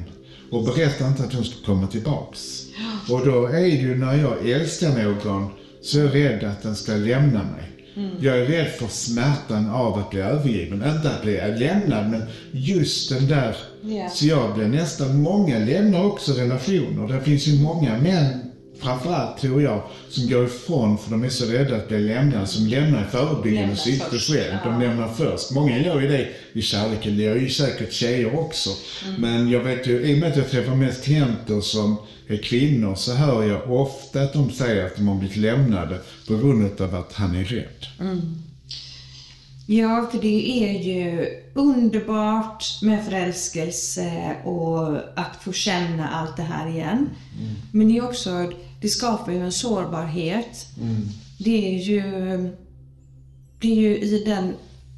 och 0.52 0.64
berättade 0.64 1.10
inte 1.10 1.24
att 1.24 1.34
hon 1.34 1.46
skulle 1.46 1.66
komma 1.66 1.88
tillbaks. 1.88 2.64
Och 3.10 3.26
då 3.26 3.46
är 3.46 3.62
det 3.62 3.68
ju 3.68 3.96
när 3.96 4.16
jag 4.16 4.50
älskar 4.50 5.04
någon 5.04 5.50
så 5.82 6.00
är 6.00 6.04
jag 6.04 6.16
rädd 6.16 6.44
att 6.44 6.64
den 6.64 6.76
ska 6.76 6.92
lämna 6.92 7.44
mig. 7.44 7.74
Jag 8.20 8.40
är 8.40 8.46
rädd 8.46 8.68
för 8.68 8.88
smärtan 8.88 9.70
av 9.70 10.00
att 10.00 10.10
bli 10.10 10.20
övergiven. 10.20 10.84
Inte 10.96 11.10
att 11.10 11.22
bli 11.22 11.60
lämnad, 11.60 12.10
men 12.10 12.24
just 12.52 13.10
den 13.10 13.28
där. 13.28 13.56
Ja. 13.82 14.10
Så 14.10 14.26
jag 14.26 14.56
blir 14.56 14.68
nästan, 14.68 15.22
många 15.22 15.60
lämnar 15.60 16.06
också 16.06 16.34
relationer. 16.34 17.08
Det 17.08 17.22
finns 17.22 17.48
ju 17.48 17.64
många 17.64 17.98
män, 17.98 18.43
framförallt 18.84 19.42
tror 19.42 19.62
jag, 19.62 19.82
som 20.10 20.30
går 20.30 20.46
ifrån 20.46 20.98
för 20.98 21.12
de 21.12 21.24
är 21.24 21.30
så 21.30 21.46
rädda 21.46 21.76
att 21.76 21.88
bli 21.88 22.00
lämnade, 22.00 22.48
som 22.48 22.68
lämnar 22.68 23.02
i 23.02 23.12
förebyggande 23.12 23.62
Lämnar 23.62 23.76
syfte 23.76 24.18
själv. 24.18 24.58
De 24.64 24.82
lämnar 24.82 25.08
först. 25.08 25.52
Många 25.52 25.80
gör 25.80 26.02
ju 26.02 26.08
det 26.08 26.28
i 26.54 26.62
kärleken. 26.62 27.18
Det 27.18 27.24
gör 27.24 27.36
ju 27.36 27.50
säkert 27.50 27.94
tjejer 27.94 28.40
också. 28.40 28.70
Men 29.18 29.50
jag 29.50 29.60
vet 29.60 29.88
ju, 29.88 30.02
i 30.02 30.14
och 30.14 30.18
med 30.18 30.32
att 30.32 30.38
jag 30.38 30.50
träffar 30.50 30.76
mest 30.76 31.04
klienter 31.04 31.62
som 31.62 31.98
är 32.28 32.38
kvinnor 32.38 32.96
så 32.96 33.14
hör 33.14 33.44
jag 33.44 33.72
ofta 33.72 34.22
att 34.22 34.34
de 34.34 34.52
säger 34.52 34.86
att 34.86 34.96
de 34.96 35.08
har 35.08 35.16
blivit 35.16 35.38
lämnade 35.38 36.00
på 36.28 36.38
grund 36.38 36.82
av 36.82 36.96
att 36.96 37.14
han 37.14 37.36
är 37.36 37.44
rädd. 37.44 37.86
Ja, 39.68 40.10
för 40.12 40.22
det 40.22 40.64
är 40.64 40.84
ju 40.84 41.28
underbart 41.54 42.66
med 42.82 43.06
förälskelse 43.06 44.36
och 44.44 44.96
att 44.96 45.36
få 45.42 45.52
känna 45.54 46.10
allt 46.10 46.38
det 46.38 46.44
här 46.44 46.70
igen. 46.70 47.10
Men 47.72 47.88
det 47.88 47.98
är 47.98 48.06
också, 48.06 48.52
det 48.84 48.90
skapar 48.90 49.32
ju 49.32 49.40
en 49.40 49.52
sårbarhet. 49.52 50.68
Det 51.38 51.76
är 51.76 51.80
ju, 51.84 52.02
det 53.60 53.72
är 53.72 53.76
ju 53.76 53.98
i 53.98 54.24
den 54.26 54.54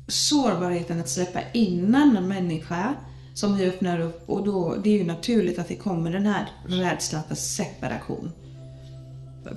sårbarheten 0.08 1.00
att 1.00 1.10
släppa 1.10 1.39
in 1.54 1.86
en 1.86 1.96
annan 1.96 2.27
människa 2.27 2.96
som 3.34 3.58
vi 3.58 3.65
öppnar 3.65 4.00
upp 4.00 4.30
och 4.30 4.46
då, 4.46 4.75
det 4.84 4.89
är 4.89 4.98
ju 4.98 5.04
naturligt 5.04 5.60
att 5.60 5.68
det 5.68 5.75
kommer 5.75 6.12
den 6.12 6.25
här 6.25 6.50
rädslan 6.68 7.22
för 7.27 7.36
separation. 7.36 8.32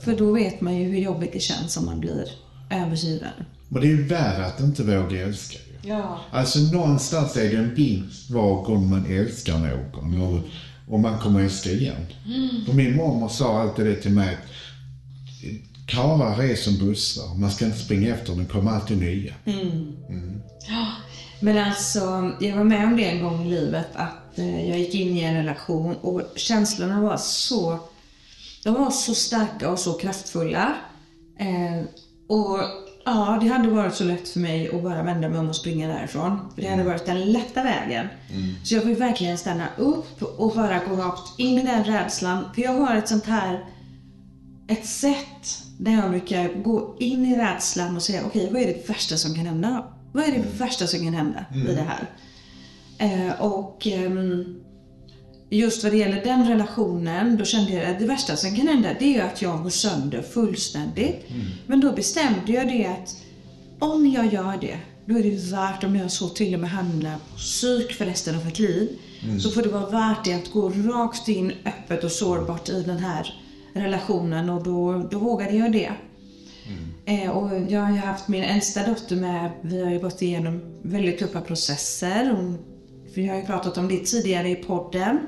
För 0.01 0.17
då 0.17 0.33
vet 0.33 0.61
man 0.61 0.77
ju 0.77 0.85
hur 0.85 0.99
jobbigt 0.99 1.33
det 1.33 1.41
känns 1.41 1.77
om 1.77 1.85
man 1.85 2.01
blir 2.01 2.29
övergiven. 2.71 3.33
Men 3.69 3.83
det 3.83 3.89
är 3.89 3.91
ju 3.91 4.07
värre 4.07 4.47
att 4.47 4.61
inte 4.61 4.83
våga 4.83 5.23
älska. 5.23 5.59
Ja. 5.83 6.21
Alltså 6.33 6.59
någonstans 6.59 7.37
är 7.37 7.51
det 7.51 7.57
en 7.57 7.75
vinst 7.75 8.31
var 8.31 8.65
gång 8.65 8.91
man 8.91 9.07
älskar 9.07 9.59
någon 9.59 10.23
och, 10.23 10.41
och 10.89 11.01
man 11.01 11.19
kommer 11.19 11.41
älska 11.41 11.71
igen. 11.71 12.07
Och 12.69 12.75
min 12.75 12.97
mormor 12.97 13.29
sa 13.29 13.63
alltid 13.63 13.87
det 13.87 13.95
till 13.97 14.11
mig. 14.11 14.39
Karlar 15.87 16.43
är 16.43 16.57
som 16.57 16.79
bussar, 16.79 17.35
man 17.35 17.51
ska 17.51 17.65
inte 17.65 17.79
springa 17.79 18.15
efter 18.15 18.27
dem, 18.27 18.39
det 18.39 18.53
kommer 18.53 18.71
alltid 18.71 18.99
nya. 18.99 19.35
Men 21.41 21.59
alltså, 21.59 22.33
jag 22.41 22.57
var 22.57 22.65
med 22.65 22.85
om 22.85 22.97
det 22.97 23.05
en 23.05 23.23
gång 23.23 23.47
i 23.47 23.51
livet 23.51 23.89
att 23.95 24.39
eh, 24.39 24.69
jag 24.69 24.79
gick 24.79 24.95
in 24.95 25.17
i 25.17 25.21
en 25.21 25.35
relation 25.35 25.97
och 25.97 26.23
känslorna 26.37 27.01
var 27.01 27.17
så, 27.17 27.79
de 28.65 28.75
var 28.75 28.91
så 28.91 29.15
starka 29.15 29.71
och 29.71 29.79
så 29.79 29.93
kraftfulla. 29.93 30.75
Eh, 31.39 31.85
och 32.29 32.59
ja, 33.15 33.39
det 33.41 33.49
hade 33.49 33.69
varit 33.69 33.95
så 33.95 34.05
lätt 34.05 34.29
för 34.29 34.41
mig 34.41 34.69
att 34.69 34.83
bara 34.83 35.03
vända 35.03 35.29
mig 35.29 35.39
om 35.39 35.49
och 35.49 35.57
springa 35.57 35.89
därifrån. 35.89 36.39
För 36.55 36.63
det 36.63 36.69
hade 36.69 36.85
varit 36.85 37.07
den 37.07 37.33
lätta 37.33 37.63
vägen. 37.63 38.07
Så 38.65 38.75
jag 38.75 38.83
fick 38.83 39.01
verkligen 39.01 39.39
stanna 39.39 39.69
upp 39.77 40.23
och 40.23 40.53
bara 40.55 40.79
gå 40.85 40.97
rakt 40.97 41.39
in 41.39 41.59
i 41.59 41.63
den 41.63 41.85
rädslan. 41.85 42.45
För 42.55 42.63
jag 42.63 42.73
har 42.73 42.97
ett 42.97 43.09
sånt 43.09 43.27
här 43.27 43.65
ett 44.69 44.87
sätt 44.87 45.63
där 45.79 45.93
jag 45.93 46.11
brukar 46.11 46.63
gå 46.63 46.97
in 46.99 47.27
i 47.27 47.37
rädslan 47.37 47.97
och 47.97 48.03
säga 48.03 48.23
okej, 48.27 48.49
vad 48.53 48.63
är 48.63 48.67
det 48.67 48.89
värsta 48.89 49.17
som 49.17 49.35
kan 49.35 49.47
hända? 49.47 49.85
Vad 50.13 50.25
är 50.25 50.33
det 50.33 50.45
värsta 50.59 50.87
som 50.87 51.01
kan 51.01 51.15
hända 51.15 51.45
i 51.55 51.75
det 51.75 51.87
här? 51.89 52.11
Eh, 52.99 53.41
och 53.41 53.87
ehm, 53.87 54.61
just 55.51 55.83
vad 55.83 55.93
det 55.93 55.99
gäller 55.99 56.25
den 56.25 56.49
relationen, 56.49 57.37
då 57.37 57.45
kände 57.45 57.73
jag 57.73 57.91
att 57.91 57.99
det 57.99 58.07
värsta 58.07 58.37
som 58.37 58.57
kan 58.57 58.69
hända 58.69 58.89
det 58.99 59.17
är 59.17 59.25
att 59.25 59.43
jag 59.43 59.63
går 59.63 59.71
sönder 59.71 60.23
fullständigt. 60.23 61.27
Men 61.67 61.81
då 61.81 61.93
bestämde 61.93 62.53
jag 62.53 62.69
det 62.69 62.87
att 62.87 63.17
om 63.79 64.07
jag 64.07 64.33
gör 64.33 64.59
det, 64.61 64.79
då 65.07 65.19
är 65.19 65.23
det 65.23 65.53
värt, 65.53 65.85
om 65.85 65.97
jag 65.97 66.11
så 66.11 66.29
till 66.29 66.55
och 66.55 66.61
med 66.61 66.71
handlar 66.71 67.17
psyk 67.37 67.93
för 67.93 68.05
resten 68.05 68.37
av 68.37 68.47
mitt 68.47 68.59
liv, 68.59 68.89
så 69.41 69.51
får 69.51 69.63
det 69.63 69.69
vara 69.69 69.91
värt 69.91 70.25
det 70.25 70.35
att 70.35 70.53
gå 70.53 70.69
rakt 70.69 71.29
in 71.29 71.53
öppet 71.65 72.05
och 72.05 72.13
sårbart 72.13 72.69
i 72.69 72.83
den 72.83 72.99
här 72.99 73.35
relationen 73.75 74.51
och 74.51 74.63
då, 74.63 75.09
då 75.11 75.19
vågade 75.19 75.57
jag 75.57 75.73
det. 75.73 75.93
Eh, 77.05 77.31
och 77.31 77.73
jag 77.73 77.81
har 77.81 77.93
ju 77.93 77.99
haft 77.99 78.29
min 78.29 78.43
äldsta 78.43 78.87
dotter 78.87 79.17
med, 79.17 79.51
vi 79.63 79.83
har 79.83 79.91
ju 79.91 79.99
gått 79.99 80.23
igenom 80.23 80.61
väldigt 80.83 81.19
tuffa 81.19 81.41
processer. 81.41 82.31
Hon, 82.31 82.59
vi 83.15 83.27
har 83.27 83.37
ju 83.37 83.43
pratat 83.43 83.79
om 83.79 83.89
det 83.89 83.99
tidigare 83.99 84.49
i 84.49 84.55
podden. 84.55 85.19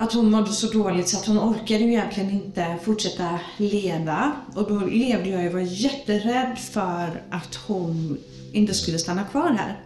Att 0.00 0.12
hon 0.12 0.30
mådde 0.30 0.52
så 0.52 0.66
dåligt 0.66 1.08
så 1.08 1.16
att 1.16 1.26
hon 1.26 1.38
orkade 1.38 1.84
ju 1.84 1.90
egentligen 1.90 2.30
inte 2.30 2.76
fortsätta 2.84 3.40
leva. 3.56 4.32
Och 4.54 4.68
då 4.68 4.78
levde 4.78 5.30
jag 5.30 5.46
och 5.46 5.52
var 5.52 5.60
jätterädd 5.60 6.58
för 6.58 7.22
att 7.30 7.54
hon 7.54 8.18
inte 8.52 8.74
skulle 8.74 8.98
stanna 8.98 9.24
kvar 9.24 9.50
här. 9.58 9.80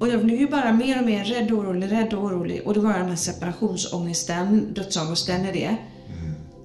Och 0.00 0.08
jag 0.08 0.24
blev 0.24 0.40
ju 0.40 0.48
bara 0.48 0.72
mer 0.72 0.98
och 0.98 1.06
mer 1.06 1.24
rädd 1.24 1.52
och 1.52 1.58
orolig, 1.58 1.92
rädd 1.92 2.14
och 2.14 2.24
orolig. 2.24 2.62
Och 2.64 2.74
det 2.74 2.80
var 2.80 2.92
den 2.92 3.08
här 3.08 3.16
separationsångesten, 3.16 4.72
dödsångesten 4.74 5.46
i 5.46 5.52
det. 5.52 5.76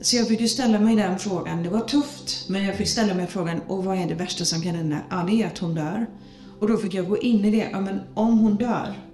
Så 0.02 0.16
jag 0.16 0.28
fick 0.28 0.40
ju 0.40 0.48
ställa 0.48 0.80
mig 0.80 0.96
den 0.96 1.20
frågan. 1.20 1.64
Det 1.64 1.70
var 1.70 1.82
tufft, 1.82 2.50
men 2.50 2.64
jag 2.64 2.76
fick 2.76 2.88
ställa 2.88 3.14
mig 3.14 3.28
frågan, 3.28 3.62
och 3.68 3.84
vad 3.84 3.98
är 3.98 4.08
det 4.08 4.16
värsta 4.16 4.46
som 4.46 4.62
kan 4.62 4.76
hända? 4.76 4.98
Ja, 5.10 5.26
det 5.30 5.44
är 5.44 5.48
att 5.48 5.58
hon 5.58 5.76
dör. 5.76 6.06
Och 6.60 6.68
då 6.68 6.78
fick 6.78 6.94
jag 6.94 7.08
gå 7.08 7.18
in 7.18 7.46
i 7.46 7.52
det, 7.52 7.70
ja 7.72 7.80
men 7.80 8.00
om 8.14 8.40
hon 8.40 8.56
dör, 8.56 9.09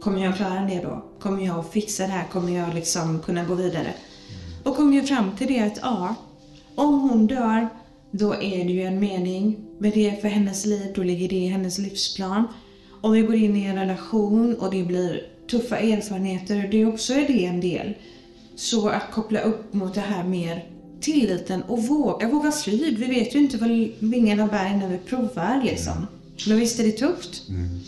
kommer 0.00 0.24
jag 0.24 0.36
klara 0.36 0.60
det 0.60 0.80
då? 0.82 1.04
Kommer 1.20 1.46
jag 1.46 1.58
att 1.58 1.72
fixa 1.72 2.02
det 2.02 2.12
här? 2.12 2.28
Kommer 2.32 2.56
jag 2.56 2.74
liksom 2.74 3.20
kunna 3.20 3.44
gå 3.44 3.54
vidare? 3.54 3.94
Och 4.64 4.76
kom 4.76 4.92
ju 4.94 5.02
fram 5.02 5.36
till 5.36 5.46
det 5.46 5.60
att 5.60 5.78
ja, 5.82 6.14
om 6.74 7.00
hon 7.00 7.26
dör, 7.26 7.68
då 8.10 8.34
är 8.34 8.64
det 8.64 8.72
ju 8.72 8.82
en 8.82 9.00
mening 9.00 9.56
med 9.78 9.92
det 9.92 10.20
för 10.20 10.28
hennes 10.28 10.66
liv, 10.66 10.92
då 10.94 11.02
ligger 11.02 11.28
det 11.28 11.36
i 11.36 11.46
hennes 11.46 11.78
livsplan. 11.78 12.48
Om 13.00 13.12
vi 13.12 13.20
går 13.20 13.34
in 13.34 13.56
i 13.56 13.64
en 13.64 13.76
relation 13.76 14.54
och 14.54 14.70
det 14.70 14.82
blir 14.82 15.26
tuffa 15.50 15.78
erfarenheter, 15.78 16.68
det 16.70 16.86
också 16.86 17.12
är 17.12 17.26
det 17.26 17.44
en 17.44 17.60
del. 17.60 17.94
Så 18.56 18.88
att 18.88 19.10
koppla 19.12 19.40
upp 19.40 19.72
mot 19.72 19.94
det 19.94 20.00
här 20.00 20.24
mer 20.24 20.64
tilliten 21.00 21.62
och 21.62 21.82
våga, 21.82 22.28
våga 22.28 22.52
flyg. 22.52 22.98
Vi 22.98 23.06
vet 23.06 23.34
ju 23.34 23.38
inte 23.38 23.56
vad 23.56 23.70
vingarna 23.98 24.46
bär 24.46 24.76
när 24.76 24.88
vi 24.88 24.98
provar 24.98 25.62
liksom. 25.64 26.06
Men 26.46 26.56
visst 26.56 26.80
är 26.80 26.84
det 26.84 26.92
tufft? 26.92 27.48
Mm. 27.48 27.80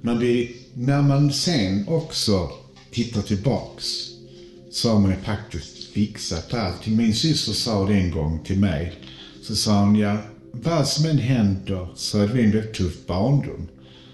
Men 0.00 0.18
det, 0.18 0.48
när 0.74 1.02
man 1.02 1.32
sen 1.32 1.88
också 1.88 2.50
tittar 2.90 3.22
tillbaks 3.22 3.84
så 4.70 4.92
har 4.92 5.00
man 5.00 5.10
ju 5.10 5.16
faktiskt 5.16 5.84
fixat 5.92 6.54
allting. 6.54 6.96
Min 6.96 7.14
syster 7.14 7.52
sa 7.52 7.86
det 7.86 7.94
en 7.94 8.10
gång 8.10 8.38
till 8.44 8.58
mig. 8.58 8.94
Så 9.42 9.56
sa 9.56 9.80
hon, 9.80 9.96
ja, 9.96 10.16
vad 10.52 10.88
som 10.88 11.06
än 11.06 11.18
händer 11.18 11.88
så 11.94 12.18
är 12.18 12.28
det 12.28 12.42
en 12.42 12.50
väldigt 12.50 12.74
tuff 12.74 13.06
barndom. 13.06 13.68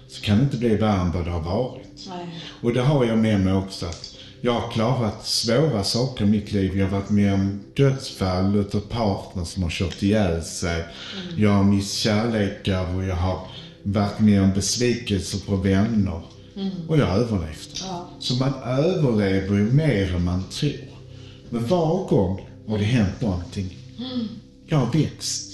Så 0.07 0.21
kan 0.21 0.37
det 0.37 0.43
inte 0.43 0.57
bli 0.57 0.75
värre 0.75 1.01
än 1.01 1.11
vad 1.11 1.25
det 1.25 1.31
har 1.31 1.41
varit. 1.41 2.07
Nej. 2.07 2.41
Och 2.61 2.73
det 2.73 2.81
har 2.81 3.05
jag 3.05 3.17
med 3.17 3.39
mig 3.39 3.53
också 3.53 3.85
att 3.85 4.15
jag 4.41 4.53
har 4.53 4.71
klarat 4.71 5.27
svåra 5.27 5.83
saker 5.83 6.25
i 6.25 6.27
mitt 6.27 6.51
liv. 6.51 6.77
Jag 6.77 6.85
har 6.85 6.99
varit 6.99 7.09
med 7.09 7.33
om 7.33 7.63
dödsfall 7.75 8.55
utav 8.55 8.79
partner 8.79 9.43
som 9.43 9.63
har 9.63 9.69
kört 9.69 10.03
ihjäl 10.03 10.43
sig. 10.43 10.85
Jag 11.37 11.49
har 11.49 11.63
mist 11.63 11.97
kärlekar 11.97 12.95
och 12.95 13.03
jag 13.03 13.15
har 13.15 13.47
varit 13.85 14.19
med 14.19 14.41
om 14.41 14.53
besvikelser 14.53 15.39
på 15.45 15.55
vänner. 15.55 16.21
Och 16.87 16.97
jag 16.97 17.05
har 17.05 17.17
överlevt. 17.17 17.69
Ja. 17.81 18.09
Så 18.19 18.35
man 18.35 18.53
överlever 18.63 19.55
ju 19.55 19.71
mer 19.71 20.15
än 20.15 20.23
man 20.23 20.43
tror. 20.43 20.89
Men 21.49 21.67
var 21.67 22.07
gång 22.07 22.49
har 22.67 22.77
det 22.77 22.83
hänt 22.83 23.21
någonting. 23.21 23.77
Jag 24.67 24.77
har 24.77 24.93
växt. 24.93 25.51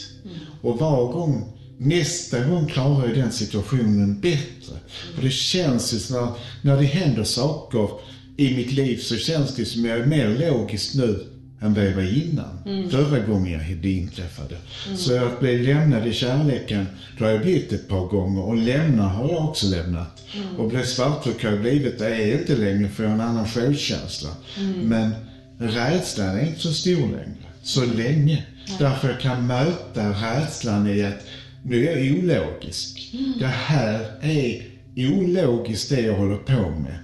Och 0.61 0.79
var 0.79 1.13
gång, 1.13 1.53
nästa 1.77 2.45
gång 2.45 2.67
klarar 2.67 3.07
jag 3.07 3.17
den 3.17 3.31
situationen 3.31 4.19
bättre. 4.19 4.75
För 5.15 5.21
det 5.21 5.31
känns 5.31 5.93
ju 5.93 5.99
som 5.99 6.15
när, 6.15 6.31
när 6.61 6.81
det 6.81 6.87
händer 6.87 7.23
saker 7.23 7.89
i 8.37 8.55
mitt 8.55 8.71
liv 8.71 8.97
så 8.97 9.15
känns 9.17 9.55
det 9.55 9.65
som 9.65 9.85
jag 9.85 9.99
är 9.99 10.05
mer 10.05 10.51
logisk 10.51 10.95
nu 10.95 11.30
än 11.61 11.73
vad 11.73 11.85
jag 11.85 11.93
var 11.93 12.23
innan. 12.23 12.89
Förra 12.89 13.19
gången 13.19 13.51
jag, 13.51 13.77
det 13.77 13.91
inträffade. 13.91 14.55
Så 14.95 15.25
att 15.25 15.39
bli 15.39 15.63
lämnad 15.63 16.07
i 16.07 16.13
kärleken, 16.13 16.85
då 17.17 17.25
har 17.25 17.31
jag 17.31 17.41
blivit 17.41 17.73
ett 17.73 17.87
par 17.87 18.05
gånger. 18.07 18.41
Och 18.41 18.57
lämna 18.57 19.03
har 19.03 19.29
jag 19.29 19.45
också 19.45 19.67
lämnat. 19.67 20.23
Och 20.57 20.69
bli 20.69 20.85
svartsjuk 20.85 21.43
har 21.43 21.51
jag 21.51 21.61
blivit, 21.61 21.99
det 21.99 22.07
är 22.07 22.39
inte 22.39 22.55
längre 22.55 22.89
för 22.89 23.03
jag 23.03 23.09
har 23.09 23.15
en 23.15 23.21
annan 23.21 23.47
självkänsla. 23.47 24.29
Men 24.83 25.11
rädslan 25.59 26.37
är 26.37 26.45
inte 26.45 26.59
så 26.59 26.73
stor 26.73 27.01
längre. 27.01 27.35
Så 27.63 27.85
länge. 27.85 28.45
Därför 28.79 29.09
jag 29.09 29.19
kan 29.19 29.47
möta 29.47 30.09
rädslan 30.09 30.87
i 30.87 31.03
att 31.03 31.25
nu 31.63 31.87
är 31.87 31.97
jag 31.97 32.17
ologisk. 32.17 33.13
Det 33.39 33.47
här 33.47 33.99
är 34.21 34.67
ologiskt 34.97 35.89
det 35.89 36.01
jag 36.01 36.17
håller 36.17 36.37
på 36.37 36.69
med. 36.69 36.97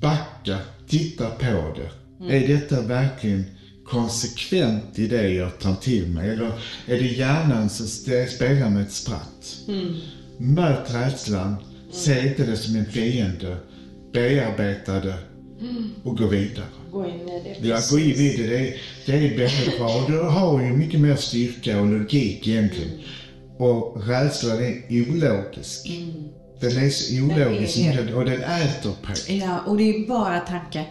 Backa, 0.00 0.58
titta 0.88 1.30
på 1.30 1.74
det. 1.76 1.90
Är 2.36 2.48
detta 2.48 2.80
verkligen 2.80 3.44
konsekvent 3.92 4.98
i 4.98 5.06
det 5.06 5.28
jag 5.28 5.58
tar 5.58 5.74
till 5.74 6.06
mig? 6.06 6.30
Eller 6.30 6.52
är 6.86 6.98
det 6.98 7.06
hjärnan 7.06 7.70
som 7.70 7.86
spelar 7.86 8.70
med 8.70 8.82
ett 8.82 8.92
spratt? 8.92 9.56
Möt 10.38 10.94
rädslan, 10.94 11.56
se 11.90 12.28
inte 12.28 12.44
det 12.44 12.56
som 12.56 12.76
en 12.76 12.86
fiende, 12.86 13.56
bearbeta 14.12 15.00
det 15.00 15.18
och 16.04 16.18
gå 16.18 16.26
vidare. 16.26 16.66
Gå 16.92 17.06
in 17.06 17.28
i 17.28 17.56
det. 17.60 17.68
Ja, 17.68 17.78
gå 17.90 17.98
in 17.98 18.16
i 18.16 18.36
det. 18.36 18.46
Det 18.46 18.68
är, 18.68 18.74
det 19.06 19.12
är 19.12 19.38
väldigt 19.38 19.78
bra. 19.78 20.02
Och 20.02 20.10
du 20.10 20.20
har 20.20 20.62
ju 20.62 20.72
mycket 20.72 21.00
mer 21.00 21.16
styrka 21.16 21.80
och 21.80 21.86
logik 21.86 22.48
egentligen. 22.48 22.90
Och 23.58 24.06
rädslan 24.06 24.58
är 24.62 24.82
ologisk. 24.88 25.90
Den 26.60 26.84
är 26.84 26.90
så 26.90 27.24
ologisk 27.24 27.76
Den 27.76 28.08
är 28.08 28.16
och 28.16 28.24
den 28.24 28.42
äter 28.42 28.92
på. 29.02 29.32
Ja, 29.32 29.60
och 29.66 29.76
det 29.76 29.84
är 29.84 30.08
bara 30.08 30.40
tanke. 30.40 30.84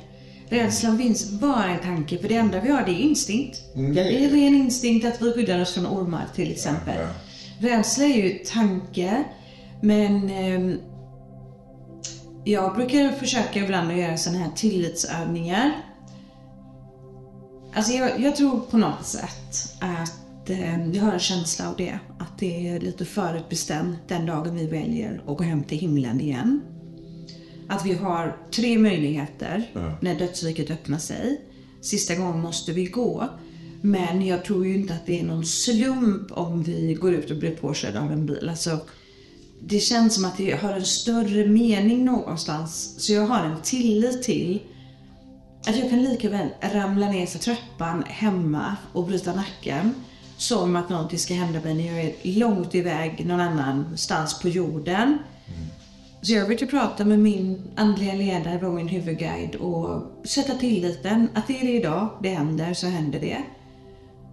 Rädslan 0.52 0.98
finns 0.98 1.32
bara 1.32 1.76
i 1.76 1.78
tanke, 1.78 2.18
för 2.18 2.30
det 2.30 2.36
enda 2.36 2.60
vi 2.60 2.70
har 2.70 2.86
det 2.86 2.92
är 2.92 3.00
instinkt. 3.00 3.76
Mm. 3.76 3.94
Det 3.94 4.26
är 4.26 4.30
ren 4.30 4.56
instinkt 4.56 5.06
att 5.06 5.22
vi 5.22 5.34
skyddar 5.34 5.62
oss 5.62 5.74
från 5.74 5.88
ormar 5.88 6.26
till 6.36 6.52
exempel. 6.52 7.08
Rädsla 7.60 8.06
är 8.06 8.18
ju 8.18 8.30
tanke, 8.38 9.24
men 9.82 10.30
ehm, 10.30 10.80
jag 12.44 12.76
brukar 12.76 13.12
försöka 13.12 13.60
ibland 13.60 13.92
att 13.92 13.98
göra 13.98 14.18
sådana 14.18 14.40
här 14.40 14.52
tillitsövningar. 14.56 15.72
Alltså 17.74 17.94
jag, 17.94 18.20
jag 18.20 18.36
tror 18.36 18.60
på 18.60 18.78
något 18.78 19.06
sätt 19.06 19.76
att 19.80 20.50
eh, 20.50 20.88
jag 20.92 21.04
har 21.04 21.14
en 21.14 21.20
känsla 21.20 21.70
av 21.70 21.76
det. 21.78 22.00
Att 22.20 22.40
det 22.40 22.68
är 22.68 22.80
lite 22.80 23.06
förutbestämt 23.06 24.00
den 24.08 24.26
dagen 24.26 24.56
vi 24.56 24.68
väljer 24.68 25.22
att 25.28 25.38
gå 25.38 25.44
hem 25.44 25.64
till 25.64 25.80
himlen 25.80 26.22
igen. 26.22 26.62
Att 27.72 27.86
vi 27.86 27.94
har 27.94 28.38
tre 28.52 28.78
möjligheter 28.78 29.70
Ja. 29.74 29.98
när 30.02 30.20
dödsriket 30.20 30.72
öppnar 30.72 30.98
sig. 30.98 31.42
Sista 31.82 32.16
gången 32.16 32.42
måste 32.42 32.72
vi 32.72 32.86
gå. 32.86 33.30
Men 33.82 34.26
jag 34.26 34.46
tror 34.46 34.66
ju 34.66 34.76
inte 34.76 34.94
att 34.94 35.06
det 35.06 35.20
är 35.20 35.24
någon 35.24 35.46
slump 35.46 36.32
om 36.32 36.64
vi 36.64 36.94
går 36.94 37.14
ut 37.14 37.32
och 37.32 37.38
blir 37.38 37.56
påkörda 37.56 38.02
av 38.02 38.12
en 38.12 38.26
bil. 38.26 38.50
Alltså, 38.50 38.80
det 39.62 39.80
känns 39.80 40.16
som 40.16 40.26
att 40.26 40.38
det 40.38 40.52
har 40.62 40.74
en 40.74 40.86
större 40.86 41.48
mening 41.48 42.06
någonstans. 42.06 42.96
Så 42.98 43.14
jag 43.14 43.28
har 43.28 43.46
en 43.46 43.62
tillit 43.62 44.24
till 44.24 44.62
att 45.68 45.78
jag 45.78 45.90
kan 45.90 46.04
lika 46.04 46.30
väl 46.30 46.48
ramla 46.74 47.12
ner 47.12 47.26
för 47.26 47.40
trappan 47.40 48.04
hemma 48.08 48.76
och 48.94 49.08
bryta 49.08 49.34
nacken 49.36 49.94
som 50.38 50.76
att 50.76 50.90
någonting 50.90 51.20
ska 51.20 51.34
hända 51.34 51.62
mig 51.62 51.74
när 51.74 51.86
jag 51.86 52.00
är 52.06 52.40
långt 52.40 52.76
iväg 52.76 53.26
någon 53.26 53.40
annanstans 53.40 54.40
på 54.40 54.50
jorden. 54.50 55.18
Så 56.22 56.34
jag 56.34 56.48
brukar 56.48 56.66
prata 56.66 57.06
med 57.06 57.20
min 57.20 57.62
andliga 57.76 58.14
ledare 58.14 58.68
och 58.68 58.74
min 58.74 58.88
huvudguide 58.88 59.56
och 59.56 60.02
sätta 60.24 60.54
tilliten 60.54 61.28
att 61.34 61.48
det 61.48 61.60
är 61.60 61.66
det 61.66 61.74
idag, 61.74 62.10
det 62.22 62.30
händer, 62.30 62.74
så 62.74 62.88
händer 62.88 63.20
det. 63.20 63.38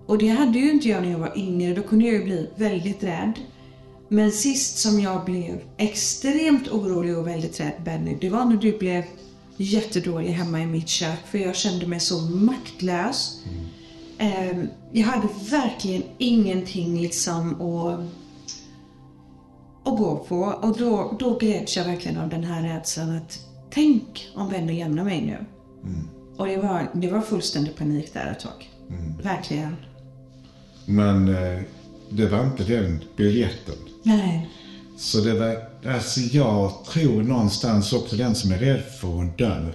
Och 0.06 0.18
det 0.18 0.28
hade 0.28 0.58
ju 0.58 0.70
inte 0.70 0.88
jag 0.88 1.02
när 1.02 1.10
jag 1.10 1.18
var 1.18 1.38
yngre, 1.38 1.74
då 1.74 1.82
kunde 1.82 2.04
jag 2.04 2.14
ju 2.14 2.24
bli 2.24 2.50
väldigt 2.56 3.02
rädd. 3.02 3.32
Men 4.08 4.32
sist 4.32 4.78
som 4.78 5.00
jag 5.00 5.24
blev 5.24 5.60
extremt 5.76 6.68
orolig 6.68 7.18
och 7.18 7.26
väldigt 7.26 7.60
rädd 7.60 7.72
Benny, 7.84 8.16
det 8.20 8.30
var 8.30 8.44
när 8.44 8.56
du 8.56 8.78
blev 8.78 9.04
jättedålig 9.56 10.30
hemma 10.30 10.60
i 10.60 10.66
mitt 10.66 10.88
kök 10.88 11.26
för 11.30 11.38
jag 11.38 11.56
kände 11.56 11.86
mig 11.86 12.00
så 12.00 12.20
maktlös. 12.20 13.42
Ehm, 14.18 14.68
jag 14.92 15.06
hade 15.06 15.28
verkligen 15.50 16.02
ingenting 16.18 17.00
liksom 17.00 17.60
att, 17.60 18.00
att 19.88 19.98
gå 19.98 20.16
på 20.16 20.36
och 20.36 20.78
då, 20.78 21.16
då 21.18 21.38
greps 21.38 21.76
jag 21.76 21.84
verkligen 21.84 22.18
av 22.18 22.28
den 22.28 22.44
här 22.44 22.62
rädslan 22.62 23.16
att 23.16 23.38
tänk 23.70 24.28
om 24.34 24.48
Benny 24.48 24.78
lämnar 24.78 25.04
mig 25.04 25.22
nu. 25.22 25.38
Och 26.36 26.46
det 26.46 26.56
var, 26.56 26.90
det 26.94 27.10
var 27.10 27.20
fullständig 27.20 27.76
panik 27.76 28.12
där 28.12 28.32
ett 28.32 28.40
tag. 28.40 28.70
Verkligen. 29.22 29.76
Men 30.84 31.28
eh, 31.28 31.62
det 32.10 32.26
var 32.26 32.44
inte 32.44 32.64
den 32.64 33.04
biljetten. 33.16 33.74
Nej. 34.02 34.50
Så 34.96 35.20
det 35.20 35.34
var, 35.38 35.56
alltså 35.92 36.20
jag 36.20 36.84
tror 36.84 37.22
någonstans 37.22 37.92
också 37.92 38.16
den 38.16 38.34
som 38.34 38.52
är 38.52 38.58
rädd 38.58 38.82
för 39.00 39.22
att 39.22 39.38
dö. 39.38 39.66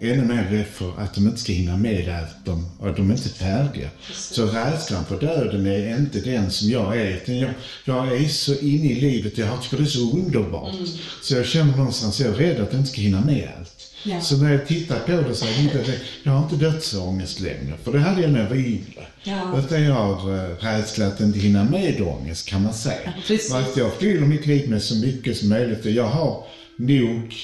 Ännu 0.00 0.24
mer 0.24 0.44
rädd 0.50 0.66
för 0.66 1.00
att 1.00 1.14
de 1.14 1.26
inte 1.26 1.40
ska 1.40 1.52
hinna 1.52 1.76
med 1.76 2.08
allt 2.08 2.44
de, 2.44 2.66
och 2.78 2.88
att 2.88 2.96
de 2.96 3.10
inte 3.10 3.28
är 3.28 3.32
färdiga. 3.32 3.88
Så 4.12 4.46
rädslan 4.46 5.04
för 5.04 5.20
döden 5.20 5.66
är 5.66 5.98
inte 5.98 6.20
den 6.20 6.50
som 6.50 6.68
jag 6.68 7.00
är. 7.00 7.16
Utan 7.16 7.38
jag, 7.38 7.50
jag 7.84 8.16
är 8.16 8.28
så 8.28 8.54
inne 8.54 8.86
i 8.92 9.00
livet, 9.00 9.38
jag 9.38 9.62
tycker 9.62 9.76
det 9.76 9.82
är 9.82 9.86
så 9.86 10.12
underbart. 10.12 10.74
Så 11.22 11.34
jag 11.34 11.46
känner 11.46 11.76
någonstans, 11.76 12.20
jag 12.20 12.30
är 12.30 12.34
rädd 12.34 12.60
att 12.60 12.72
jag 12.72 12.80
inte 12.80 12.90
ska 12.90 13.00
hinna 13.00 13.20
med 13.20 13.48
allt. 13.58 13.70
Ja. 14.06 14.20
Så 14.20 14.36
när 14.36 14.52
jag 14.52 14.66
tittar 14.66 14.98
på 14.98 15.28
det 15.28 15.34
så 15.34 15.44
är 15.46 15.50
det 15.56 15.62
inte, 15.62 15.94
jag 16.22 16.32
har 16.32 16.42
inte 16.42 16.56
dödsångest 16.56 17.40
längre. 17.40 17.74
För 17.84 17.92
det 17.92 18.00
hade 18.00 18.22
jag 18.22 18.32
när 18.32 18.40
jag 18.40 18.48
var 18.48 18.56
yngre. 18.56 19.06
Ja. 19.22 19.58
Utan 19.58 19.82
jag 19.82 19.94
har 19.94 20.34
eh, 20.34 20.56
rädsla 20.60 21.06
att 21.06 21.20
inte 21.20 21.38
hinna 21.38 21.64
med 21.64 22.00
ångest 22.00 22.48
kan 22.48 22.62
man 22.62 22.74
säga. 22.74 23.12
precis. 23.26 23.52
Och 23.52 23.58
att 23.58 23.76
jag 23.76 23.94
fyller 23.94 24.26
mitt 24.26 24.46
liv 24.46 24.70
med 24.70 24.82
så 24.82 24.94
mycket 24.94 25.36
som 25.36 25.48
möjligt. 25.48 25.84
Och 25.84 25.90
jag 25.90 26.08
har 26.08 26.44
nog, 26.76 27.34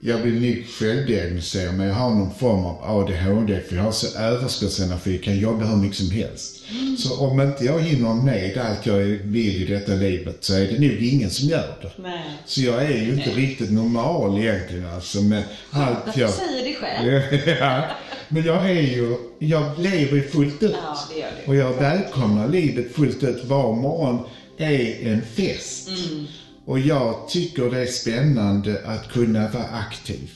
jag 0.00 0.18
vill 0.18 0.40
nog 0.40 0.66
självdiagnostisera 0.66 1.72
men 1.72 1.86
jag 1.86 1.94
har 1.94 2.10
någon 2.10 2.34
form 2.34 2.64
av 2.64 2.78
ADHD 2.82 3.60
för 3.60 3.76
jag 3.76 3.82
har 3.82 3.92
så 3.92 4.18
överskottsenergi, 4.18 5.12
jag 5.12 5.22
kan 5.22 5.38
jobba 5.38 5.64
hur 5.64 5.76
mycket 5.76 5.96
som 5.96 6.10
helst. 6.10 6.62
Så 6.98 7.20
om 7.20 7.40
inte 7.40 7.64
jag 7.64 7.80
hinner 7.80 8.14
med 8.14 8.58
allt 8.58 8.86
jag 8.86 8.96
vill 9.22 9.62
i 9.62 9.66
detta 9.66 9.94
livet 9.94 10.44
så 10.44 10.54
är 10.54 10.66
det 10.66 10.78
nog 10.78 11.02
ingen 11.02 11.30
som 11.30 11.48
gör 11.48 11.76
det. 11.82 11.90
Nej. 12.02 12.24
Så 12.46 12.60
jag 12.60 12.84
är 12.84 13.02
ju 13.02 13.12
inte 13.12 13.30
riktigt 13.30 13.72
normal 13.72 14.38
egentligen 14.38 14.86
alltså. 14.86 15.22
Men 15.22 15.42
allt 15.70 16.16
jag... 16.16 16.30
säger 16.30 16.64
det 16.64 16.74
själv. 16.74 17.22
ja. 17.60 17.84
Men 18.28 18.44
jag 18.44 18.70
är 18.70 18.82
ju, 18.82 19.16
jag 19.38 19.78
lever 19.78 20.16
ju 20.16 20.28
fullt 20.28 20.62
ut. 20.62 20.74
Ja, 20.82 20.98
det 21.12 21.20
gör 21.20 21.30
du. 21.44 21.50
Och 21.50 21.56
jag 21.56 21.72
välkomnar 21.72 22.48
livet 22.48 22.94
fullt 22.94 23.22
ut. 23.22 23.44
Var 23.44 23.74
morgon 23.74 24.18
är 24.58 25.12
en 25.12 25.22
fest. 25.22 25.90
Och 26.66 26.78
jag 26.78 27.28
tycker 27.28 27.70
det 27.70 27.80
är 27.80 27.86
spännande 27.86 28.80
att 28.84 29.12
kunna 29.12 29.48
vara 29.48 29.64
aktiv. 29.64 30.30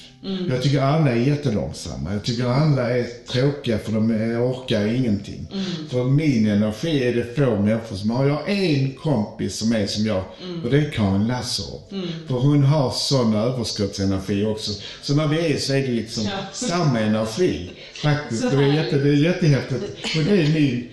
Jag 0.49 0.63
tycker 0.63 0.81
alla 0.81 1.11
är 1.11 1.17
jättelångsamma. 1.17 2.13
Jag 2.13 2.25
tycker 2.25 2.45
alla 2.45 2.91
är 2.91 3.07
tråkiga 3.33 3.79
för 3.79 3.93
de 3.93 4.11
orkar 4.37 4.87
ingenting. 4.87 5.47
För 5.89 6.05
min 6.05 6.47
energi 6.47 7.05
är 7.05 7.15
det 7.15 7.37
få 7.37 7.57
människor 7.57 7.97
som 7.97 8.11
har. 8.11 8.27
Jag 8.27 8.35
har 8.35 8.49
en 8.49 8.93
kompis 8.93 9.57
som 9.57 9.73
är 9.73 9.87
som 9.87 10.07
jag 10.07 10.25
och 10.65 10.71
det 10.71 10.79
är 10.79 10.91
Karin 10.91 11.27
Lasserov. 11.27 11.81
För 12.27 12.35
hon 12.35 12.63
har 12.63 12.91
sån 12.91 13.35
överskottsenergi 13.35 14.45
också. 14.45 14.73
Så 15.03 15.15
när 15.15 15.27
vi 15.27 15.53
är 15.53 15.59
så 15.59 15.73
är 15.73 15.83
det 15.83 15.93
liksom 15.93 16.29
samma 16.53 17.01
energi. 17.01 17.71
Faktiskt. 18.03 18.51
Det 18.51 18.57
är, 18.57 18.73
jätte, 18.73 18.99
det 18.99 19.09
är 19.09 19.15
jättehäftigt. 19.15 20.17
Och 20.17 20.25
det 20.25 20.43
är 20.43 20.49
min 20.49 20.89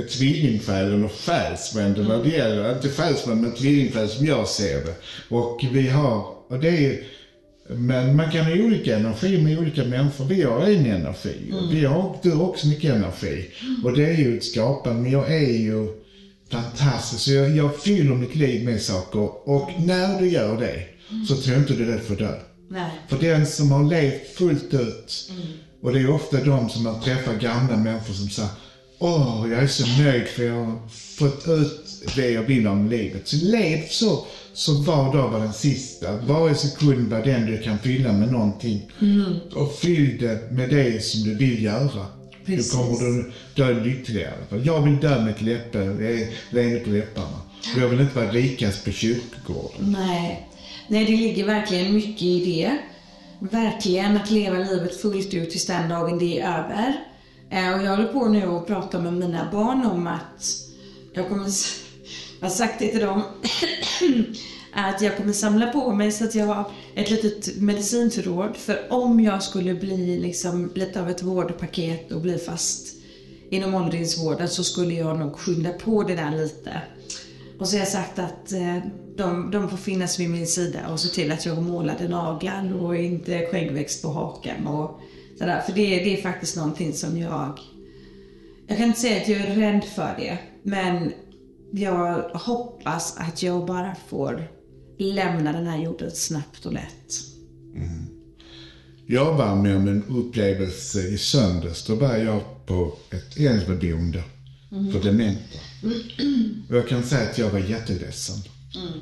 tvillingfärg 0.00 0.94
eller 0.94 1.08
själsfrände 1.08 2.02
när 2.02 2.24
det 2.24 2.30
gäller, 2.30 2.74
inte 2.74 2.88
själsfrände 2.88 3.42
men 3.42 3.52
tvillingfärg 3.52 4.08
som 4.08 4.26
jag 4.26 4.48
ser 4.48 4.84
det. 4.84 4.94
Och 5.28 5.64
vi 5.72 5.88
har, 5.88 6.26
och 6.48 6.60
det 6.60 6.68
är 6.68 7.02
men 7.68 8.16
man 8.16 8.30
kan 8.30 8.44
ha 8.44 8.52
olika 8.52 8.96
energi 8.96 9.42
med 9.42 9.58
olika 9.58 9.84
människor. 9.84 10.24
Vi 10.24 10.42
har 10.42 10.60
en 10.60 10.86
energi. 10.86 11.52
och 11.52 11.74
Vi 11.74 11.84
har, 11.84 12.16
du 12.22 12.30
har 12.30 12.48
också 12.48 12.66
mycket 12.66 12.94
energi. 12.94 13.50
Och 13.84 13.96
det 13.96 14.04
är 14.04 14.16
ju 14.16 14.36
ett 14.36 14.44
skapande. 14.44 15.02
Men 15.02 15.12
jag 15.12 15.34
är 15.34 15.58
ju 15.58 15.88
fantastisk. 16.50 17.22
Så 17.22 17.32
jag, 17.32 17.56
jag 17.56 17.76
fyller 17.76 18.14
mitt 18.14 18.34
liv 18.34 18.64
med 18.64 18.82
saker. 18.82 19.48
Och 19.48 19.70
när 19.78 20.20
du 20.20 20.28
gör 20.28 20.60
det 20.60 20.82
så 21.28 21.36
tror 21.36 21.54
jag 21.54 21.62
inte 21.62 21.74
du 21.74 21.82
är 21.82 21.86
rädd 21.86 22.02
för 22.02 22.24
att. 22.24 22.48
Nej. 22.68 22.90
För 23.08 23.18
den 23.18 23.46
som 23.46 23.72
har 23.72 23.84
levt 23.84 24.34
fullt 24.34 24.74
ut, 24.74 25.30
och 25.82 25.92
det 25.92 26.00
är 26.00 26.10
ofta 26.10 26.44
de 26.44 26.70
som 26.70 26.82
man 26.82 27.00
träffar 27.00 27.34
gamla 27.34 27.76
människor 27.76 28.14
som 28.14 28.28
säger 28.28 28.50
Åh, 29.04 29.46
jag 29.50 29.62
är 29.62 29.66
så 29.66 30.02
nöjd 30.02 30.28
för 30.28 30.42
jag 30.42 30.64
har 30.64 30.78
fått 30.88 31.48
ut 31.48 32.12
det 32.16 32.30
jag 32.30 32.42
vill 32.42 32.66
om 32.66 32.88
livet. 32.88 33.28
Så 33.28 33.36
lev 33.46 33.88
så, 33.88 34.24
så 34.52 34.82
var 34.82 35.14
dag 35.14 35.30
var 35.30 35.38
den 35.38 35.52
sista. 35.52 36.16
Varje 36.16 36.54
sekund 36.54 37.10
var 37.10 37.22
den 37.22 37.46
du 37.46 37.62
kan 37.62 37.78
fylla 37.78 38.12
med 38.12 38.32
någonting. 38.32 38.90
Och 39.54 39.74
fyll 39.74 40.18
det 40.18 40.52
med 40.52 40.70
det 40.70 41.04
som 41.04 41.22
du 41.22 41.34
vill 41.34 41.62
göra. 41.62 42.06
Precis. 42.46 42.72
Då 42.72 42.78
kommer 42.78 43.00
du 43.00 43.32
dö 43.54 43.84
lycklig 43.84 44.20
i 44.20 44.24
alla 44.24 44.46
fall. 44.50 44.66
Jag 44.66 44.82
vill 44.82 45.00
dö 45.00 45.20
med 45.20 45.30
ett 45.30 45.42
läppe, 45.42 45.78
leende 46.50 46.80
på 46.80 46.90
läpparna. 46.90 47.40
Och 47.76 47.82
jag 47.82 47.88
vill 47.88 48.00
inte 48.00 48.18
vara 48.18 48.30
rikast 48.30 48.84
på 48.84 48.90
kyrkogården. 48.90 49.96
Nej. 49.98 50.48
Nej, 50.88 51.04
det 51.04 51.16
ligger 51.16 51.46
verkligen 51.46 51.94
mycket 51.94 52.22
i 52.22 52.44
det. 52.44 52.78
Verkligen 53.50 54.16
att 54.16 54.30
leva 54.30 54.58
livet 54.58 55.00
fullt 55.00 55.34
ut 55.34 55.50
tills 55.50 55.66
den 55.66 55.88
dagen 55.88 56.18
det 56.18 56.40
är 56.40 56.48
över. 56.48 57.11
Eh, 57.52 57.74
och 57.76 57.82
jag 57.82 57.90
håller 57.90 58.12
på 58.12 58.28
nu 58.28 58.46
och 58.46 58.66
pratar 58.66 59.00
med 59.00 59.12
mina 59.12 59.48
barn 59.52 59.86
om 59.86 60.06
att 60.06 60.54
jag 61.12 61.28
kommer, 61.28 61.48
jag 62.40 62.46
har 62.48 62.54
sagt 62.54 62.78
det 62.78 62.88
till 62.88 63.00
dem, 63.00 63.22
att 64.72 65.00
jag 65.00 65.16
kommer 65.16 65.32
samla 65.32 65.66
på 65.66 65.92
mig 65.92 66.12
så 66.12 66.24
att 66.24 66.34
jag 66.34 66.46
har 66.46 66.70
ett 66.94 67.10
litet 67.10 67.56
medicinförråd. 67.56 68.56
För 68.56 68.86
om 68.90 69.20
jag 69.20 69.42
skulle 69.42 69.74
bli 69.74 70.18
liksom 70.20 70.72
lite 70.74 71.00
av 71.00 71.10
ett 71.10 71.22
vårdpaket 71.22 72.12
och 72.12 72.20
bli 72.20 72.38
fast 72.38 72.94
inom 73.50 73.74
åldringsvården 73.74 74.48
så 74.48 74.64
skulle 74.64 74.94
jag 74.94 75.18
nog 75.18 75.36
skynda 75.36 75.72
på 75.72 76.02
det 76.02 76.14
där 76.14 76.30
lite. 76.30 76.82
Och 77.58 77.68
så 77.68 77.76
har 77.76 77.78
jag 77.78 77.88
sagt 77.88 78.18
att 78.18 78.52
eh, 78.52 78.78
de, 79.16 79.50
de 79.50 79.68
får 79.68 79.76
finnas 79.76 80.20
vid 80.20 80.30
min 80.30 80.46
sida 80.46 80.88
och 80.88 81.00
se 81.00 81.08
till 81.08 81.32
att 81.32 81.46
jag 81.46 81.54
har 81.54 81.62
målade 81.62 82.08
naglar 82.08 82.82
och 82.82 82.96
inte 82.96 83.46
skäggväxt 83.46 84.02
på 84.02 84.08
hakan 84.08 84.66
och 84.66 85.00
sådär. 85.42 85.60
För 85.60 85.72
det, 85.72 86.04
det 86.04 86.18
är 86.18 86.22
faktiskt 86.22 86.56
någonting 86.56 86.92
som 86.92 87.18
jag... 87.18 87.58
Jag 88.66 88.78
kan 88.78 88.86
inte 88.86 89.00
säga 89.00 89.22
att 89.22 89.28
jag 89.28 89.40
är 89.40 89.56
rädd 89.56 89.84
för 89.84 90.14
det, 90.18 90.38
men 90.62 91.12
jag 91.72 92.22
hoppas 92.22 93.16
att 93.16 93.42
jag 93.42 93.66
bara 93.66 93.96
får 94.08 94.48
lämna 94.98 95.52
den 95.52 95.66
här 95.66 95.78
jorden 95.78 96.10
snabbt 96.10 96.66
och 96.66 96.72
lätt. 96.72 97.12
Jag 99.06 99.34
var 99.34 99.56
med 99.56 99.76
om 99.76 99.88
en 99.88 100.04
upplevelse 100.04 101.08
i 101.08 101.18
söndags. 101.18 101.86
Då 101.86 101.94
var 101.94 102.16
jag 102.16 102.66
på 102.66 102.92
ett 103.10 103.38
äldreboende 103.38 104.22
för 104.92 105.02
dementa. 105.02 105.58
Och 106.68 106.76
jag 106.76 106.88
kan 106.88 107.02
säga 107.02 107.30
att 107.30 107.38
jag 107.38 107.50
var 107.50 107.58
jätteledsen 107.58 108.36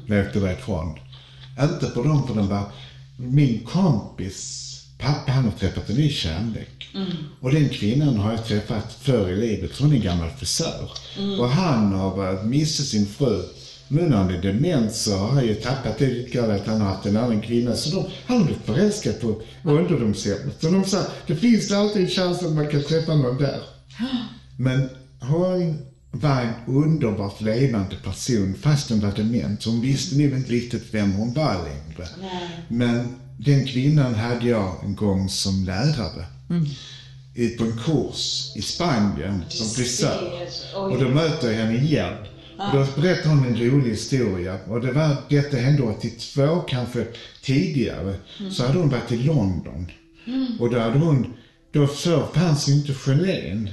när 0.06 0.16
jag 0.16 0.26
åkte 0.26 0.40
därifrån. 0.40 0.98
Inte 1.62 1.86
på 1.86 2.02
dem, 2.02 2.26
för 2.26 2.34
de 2.34 2.48
var... 2.48 2.72
Min 3.18 3.64
kompis 3.64 4.69
pappa, 5.00 5.32
han 5.32 5.44
har 5.44 5.52
träffat 5.52 5.90
en 5.90 5.96
ny 5.96 6.10
kärlek. 6.10 6.88
Och 7.40 7.52
den 7.52 7.68
kvinnan 7.68 8.16
har 8.16 8.32
jag 8.32 8.46
träffat 8.46 8.98
förr 9.00 9.30
i 9.30 9.36
livet. 9.36 9.78
Hon 9.78 9.92
är 9.92 9.96
en 9.96 10.02
gammal 10.02 10.30
frisör. 10.30 10.90
Och 11.38 11.48
han 11.48 11.92
har 11.92 12.44
miste 12.44 12.82
sin 12.82 13.06
fru. 13.06 13.42
Nu 13.88 14.08
när 14.08 14.16
han 14.16 14.34
är 14.34 14.42
dement 14.42 14.94
så 14.94 15.16
har 15.16 15.28
han 15.28 15.46
ju 15.46 15.54
tappat 15.54 15.98
det 15.98 16.06
lite 16.06 16.54
att 16.54 16.66
han 16.66 16.80
har 16.80 16.88
haft 16.88 17.06
en 17.06 17.16
annan 17.16 17.40
kvinna. 17.40 17.76
Så 17.76 17.90
de, 17.90 18.06
han 18.26 18.38
har 18.38 18.44
blivit 18.44 18.64
förälskad 18.64 19.20
på 19.20 19.42
ålderdomshemmet. 19.64 20.56
Så 20.60 20.70
de 20.70 20.84
sa, 20.84 21.04
det 21.26 21.36
finns 21.36 21.72
alltid 21.72 22.02
en 22.02 22.08
chans 22.08 22.42
att 22.42 22.52
man 22.52 22.68
kan 22.68 22.82
träffa 22.82 23.14
någon 23.14 23.38
där. 23.38 23.60
Men 24.56 24.88
hon 25.20 25.78
var 26.10 26.40
en 26.40 26.74
underbart 26.74 27.40
levande 27.40 27.96
person 28.04 28.54
fast 28.60 28.90
hon 28.90 29.00
var 29.00 29.12
dement. 29.12 29.64
Hon 29.64 29.80
visste 29.80 30.16
nog 30.16 30.30
inte 30.30 30.52
riktigt 30.52 30.94
vem 30.94 31.12
hon 31.12 31.32
var 31.32 31.54
längre. 31.54 32.08
Men 32.68 33.19
den 33.44 33.66
kvinnan 33.66 34.14
hade 34.14 34.48
jag 34.48 34.84
en 34.84 34.94
gång 34.94 35.28
som 35.28 35.64
lärare. 35.64 36.24
I- 37.34 37.48
På 37.48 37.64
en 37.64 37.78
kurs 37.78 38.52
i 38.56 38.62
Spanien 38.62 39.44
som 39.48 39.66
frisör. 39.68 40.30
Och 40.76 40.98
då 41.00 41.08
möter 41.08 41.50
jag 41.50 41.54
henne 41.58 41.78
igen. 41.78 42.14
Och 42.58 42.78
då 42.78 43.00
berättar 43.02 43.30
hon 43.30 43.44
en 43.46 43.56
rolig 43.56 43.90
historia. 43.90 44.58
Och 44.68 44.80
det 44.80 44.92
var, 44.92 45.16
detta 45.28 45.56
hände 45.56 45.82
82, 45.82 46.60
kanske 46.60 47.06
tidigare. 47.42 48.14
Så 48.52 48.66
hade 48.66 48.78
hon 48.78 48.88
varit 48.88 49.12
i 49.12 49.16
London. 49.16 49.86
Och 50.58 50.70
då 50.70 50.78
hade 50.78 50.98
hon, 50.98 51.34
då 51.72 51.86
förr 51.86 52.26
fanns 52.34 52.68
inte 52.68 52.92
gelén. 53.06 53.70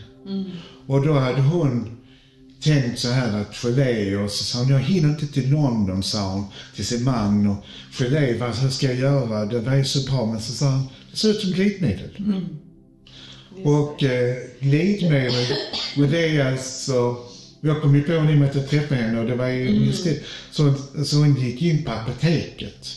Och 0.88 1.06
då 1.08 1.14
hade 1.14 1.42
hon 1.42 1.97
tänkt 2.62 3.00
så 3.00 3.10
här 3.10 3.42
att 3.42 3.56
gelé 3.56 4.16
och 4.16 4.32
så 4.32 4.44
sa 4.44 4.60
hon, 4.60 4.70
jag 4.70 4.80
hinner 4.80 5.10
inte 5.10 5.28
till 5.28 5.50
London, 5.50 6.04
sa 6.04 6.32
hon 6.34 6.46
till 6.76 6.86
sin 6.86 7.04
man. 7.04 7.48
Och 7.48 7.66
gelé, 7.92 8.38
vad 8.38 8.74
ska 8.74 8.86
jag 8.86 8.96
göra? 8.96 9.46
Det 9.46 9.60
var 9.60 9.76
ju 9.76 9.86
så 9.86 10.12
bra. 10.12 10.26
Men 10.26 10.42
så 10.42 10.52
sa 10.52 10.72
hon, 10.72 10.88
det 11.12 11.18
ser 11.18 11.30
ut 11.30 11.42
som 11.42 11.52
glidmedel. 11.52 12.42
Och 13.64 14.04
eh, 14.04 14.36
glidmedel, 14.60 15.46
och 15.98 16.08
det 16.08 16.38
är 16.38 16.52
alltså, 16.52 17.18
jag 17.62 17.82
kom 17.82 17.96
ju 17.96 18.04
på 18.04 18.12
det 18.12 18.36
med 18.36 18.50
att 18.50 18.56
jag 18.56 18.70
träffade 18.70 19.02
henne 19.02 19.20
och 19.20 19.28
det 19.28 19.36
var 19.36 19.48
ju 19.48 19.70
just 19.70 20.04
det. 20.04 20.24
Så, 20.52 20.74
så 21.06 21.18
hon 21.18 21.36
gick 21.36 21.62
in 21.62 21.84
på 21.84 21.92
apoteket. 21.92 22.88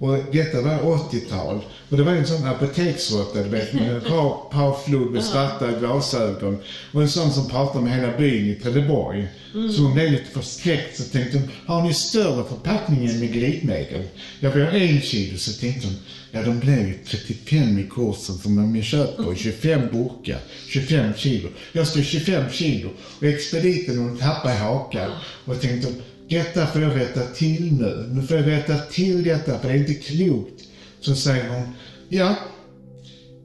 Och 0.00 0.18
detta 0.32 0.60
var 0.60 0.78
80-tal. 0.78 1.60
Och 1.88 1.96
det 1.96 2.02
var 2.02 2.12
en 2.12 2.26
sån 2.26 2.46
apoteksråtta, 2.46 3.42
du 3.42 3.48
vet, 3.48 3.72
med 3.72 3.94
en 3.94 4.00
par, 4.00 4.50
par 4.50 4.76
flugg 4.84 5.10
med 5.10 5.24
svarta 5.24 5.72
glasögon. 5.72 6.58
Och 6.92 7.02
en 7.02 7.08
sån 7.08 7.32
som 7.32 7.48
pratade 7.48 7.84
med 7.84 7.94
hela 7.94 8.18
byn 8.18 8.50
i 8.50 8.54
Trelleborg. 8.54 9.28
Så 9.52 9.82
hon 9.82 9.94
blev 9.94 10.10
lite 10.10 10.30
förskräckt. 10.30 10.96
Så 10.96 11.02
tänkte 11.02 11.38
hon, 11.38 11.48
har 11.66 11.82
ni 11.82 11.94
större 11.94 12.44
förpackning 12.44 13.06
än 13.06 13.20
med 13.20 13.32
glidmedel? 13.32 14.02
Jag 14.40 14.50
vill 14.50 14.64
ha 14.64 14.70
en 14.70 15.00
kilo. 15.00 15.38
Så 15.38 15.60
tänkte 15.60 15.86
hon, 15.86 15.96
ja 16.30 16.42
de 16.42 16.58
blev 16.58 16.88
ju 16.88 16.94
35 17.06 17.78
i 17.78 17.88
kursen 17.90 18.34
som 18.34 18.56
de 18.56 18.82
köper. 18.82 19.34
25 19.34 19.80
burkar, 19.92 20.38
25 20.68 21.12
kilo. 21.16 21.48
Jag 21.72 21.86
ha 21.86 22.02
25 22.02 22.50
kilo. 22.50 22.90
Och 23.18 23.24
expediten 23.24 23.98
hon 23.98 24.18
tappade 24.18 24.54
hakan. 24.54 25.10
Och 25.44 25.60
tänkte, 25.60 25.88
detta 26.30 26.66
får 26.66 26.82
jag 26.82 26.96
rätta 26.96 27.20
till 27.20 27.72
nu. 27.72 28.08
Nu 28.14 28.22
får 28.22 28.36
jag 28.36 28.46
rätta 28.46 28.78
till 28.78 29.22
detta 29.24 29.58
för 29.58 29.68
det 29.68 29.74
är 29.74 29.78
inte 29.78 29.94
klokt. 29.94 30.62
Så 31.00 31.14
säger 31.14 31.48
hon, 31.48 31.68
ja, 32.08 32.34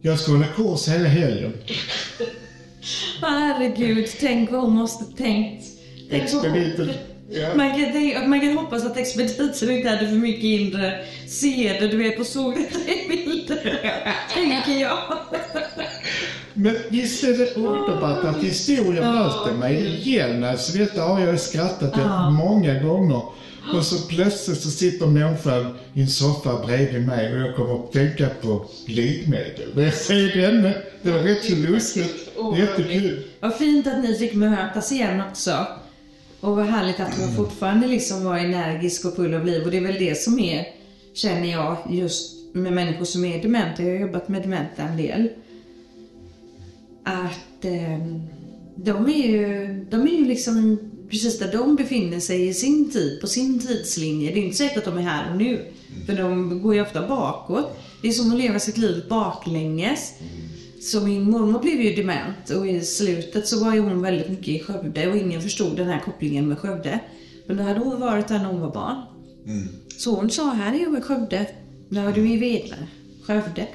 jag 0.02 0.20
ska 0.20 0.32
hålla 0.32 0.48
kurs 0.48 0.88
hela 0.88 1.08
helgen. 1.10 1.54
Herregud, 3.22 4.08
tänk 4.20 4.52
vad 4.52 4.62
hon 4.62 4.74
måste 4.74 5.06
tänkt. 5.18 5.64
Expediten. 6.12 6.90
Ja. 7.32 7.56
Man 7.56 7.70
kan, 7.76 7.92
tänka- 7.94 8.28
man 8.28 8.40
kan 8.42 8.58
hoppas 8.58 8.86
att 8.86 8.98
expediten 8.98 9.70
inte 9.72 9.90
hade 9.90 10.08
för 10.08 10.16
mycket 10.16 10.44
inre 10.44 11.06
seder, 11.28 11.88
du 11.88 11.98
vet, 11.98 12.20
och 12.20 12.28
såg 12.28 12.56
detta 12.56 12.92
i 12.92 13.08
bilder. 13.08 13.82
Tänker 14.34 14.80
jag. 14.82 14.98
Men 16.56 16.76
visst 16.90 17.24
är 17.24 17.38
det 17.38 17.56
underbart 17.56 18.24
att 18.24 18.44
historien 18.44 19.16
möter 19.16 19.54
mig 19.60 19.86
igen. 19.86 20.44
Alltså 20.44 20.78
detta 20.78 21.02
har 21.02 21.20
jag 21.20 21.40
skrattat 21.40 21.94
åt 21.94 22.34
många 22.34 22.80
gånger. 22.80 23.22
Och 23.74 23.84
så 23.86 24.08
plötsligt 24.08 24.62
så 24.62 24.70
sitter 24.70 25.08
människan 25.08 25.78
i 25.94 26.02
en 26.02 26.08
soffa 26.08 26.66
bredvid 26.66 27.08
mig 27.08 27.34
och 27.34 27.40
jag 27.40 27.56
kommer 27.56 27.76
att 27.76 27.92
tänka 27.92 28.30
på 28.42 28.66
glidmedel. 28.86 29.72
Jag 29.76 29.94
ser 29.94 30.30
henne. 30.30 30.74
Det 31.02 31.12
var 31.12 31.20
rätt 31.20 31.44
så 31.44 31.56
lustigt. 31.56 32.30
Jättekul. 32.58 33.24
Vad 33.40 33.56
fint 33.56 33.88
att 33.88 34.04
ni 34.04 34.16
fick 34.16 34.34
mötas 34.34 34.92
igen 34.92 35.22
också. 35.30 35.68
Och 36.40 36.56
vad 36.56 36.66
härligt 36.66 37.00
att 37.00 37.18
hon 37.20 37.36
fortfarande 37.36 37.88
liksom 37.88 38.24
var 38.24 38.38
energisk 38.38 39.06
och 39.06 39.16
full 39.16 39.34
av 39.34 39.46
liv. 39.46 39.64
Och 39.64 39.72
det 39.72 39.78
är 39.78 39.82
väl 39.82 40.00
det 40.00 40.16
som 40.22 40.40
är, 40.40 40.66
känner 41.14 41.52
jag, 41.52 41.78
just 41.90 42.34
med 42.54 42.74
människor 42.74 43.06
som 43.06 43.26
är 43.26 43.42
dementa. 43.42 43.84
Jag 43.84 43.94
har 43.94 44.00
jobbat 44.00 44.28
med 44.28 44.42
dementa 44.42 44.82
en 44.82 44.98
del. 44.98 45.30
Att 47.06 47.66
eh, 47.66 48.00
de 48.76 49.06
är 49.06 49.28
ju, 49.28 49.68
de 49.90 50.02
är 50.02 50.18
ju 50.18 50.26
liksom 50.26 50.80
precis 51.10 51.40
där 51.40 51.52
de 51.52 51.76
befinner 51.76 52.20
sig 52.20 52.48
i 52.48 52.54
sin 52.54 52.92
tid, 52.92 53.22
på 53.22 53.28
sin 53.28 53.60
tidslinje. 53.60 54.32
Det 54.32 54.40
är 54.40 54.44
inte 54.44 54.58
säkert 54.58 54.78
att 54.78 54.86
de 54.86 54.98
är 54.98 55.02
här 55.02 55.32
och 55.32 55.38
nu. 55.38 55.66
För 56.06 56.16
de 56.16 56.62
går 56.62 56.76
ju 56.76 56.82
ofta 56.82 57.08
bakåt. 57.08 57.78
Det 58.02 58.08
är 58.08 58.12
som 58.12 58.32
att 58.32 58.38
leva 58.38 58.60
sitt 58.60 58.78
liv 58.78 59.04
baklänges. 59.10 60.14
Så 60.82 61.02
min 61.02 61.24
mormor 61.24 61.60
blev 61.60 61.82
ju 61.82 61.96
dement 61.96 62.50
och 62.50 62.68
i 62.68 62.82
slutet 62.82 63.48
så 63.48 63.64
var 63.64 63.74
ju 63.74 63.80
hon 63.80 64.02
väldigt 64.02 64.30
mycket 64.30 64.48
i 64.48 64.60
Skövde 64.60 65.08
och 65.08 65.18
ingen 65.18 65.42
förstod 65.42 65.78
den 65.78 65.88
här 65.88 66.00
kopplingen 66.00 66.48
med 66.48 66.60
Skövde. 66.60 67.00
Men 67.48 67.58
då 67.58 67.64
hade 67.64 67.80
hon 67.80 68.00
varit 68.00 68.28
där 68.28 68.38
när 68.38 68.46
hon 68.46 68.62
var 68.62 68.72
barn. 68.72 69.02
Så 69.98 70.16
hon 70.16 70.30
sa, 70.30 70.50
här 70.50 70.74
är 70.74 70.80
jag 70.80 70.98
i 70.98 71.02
Skövde. 71.02 71.48
När 71.90 72.14
du 72.14 72.22
är 72.22 72.34
i 72.34 72.38
Vedla, 72.38 72.76
Skövde. 73.24 73.68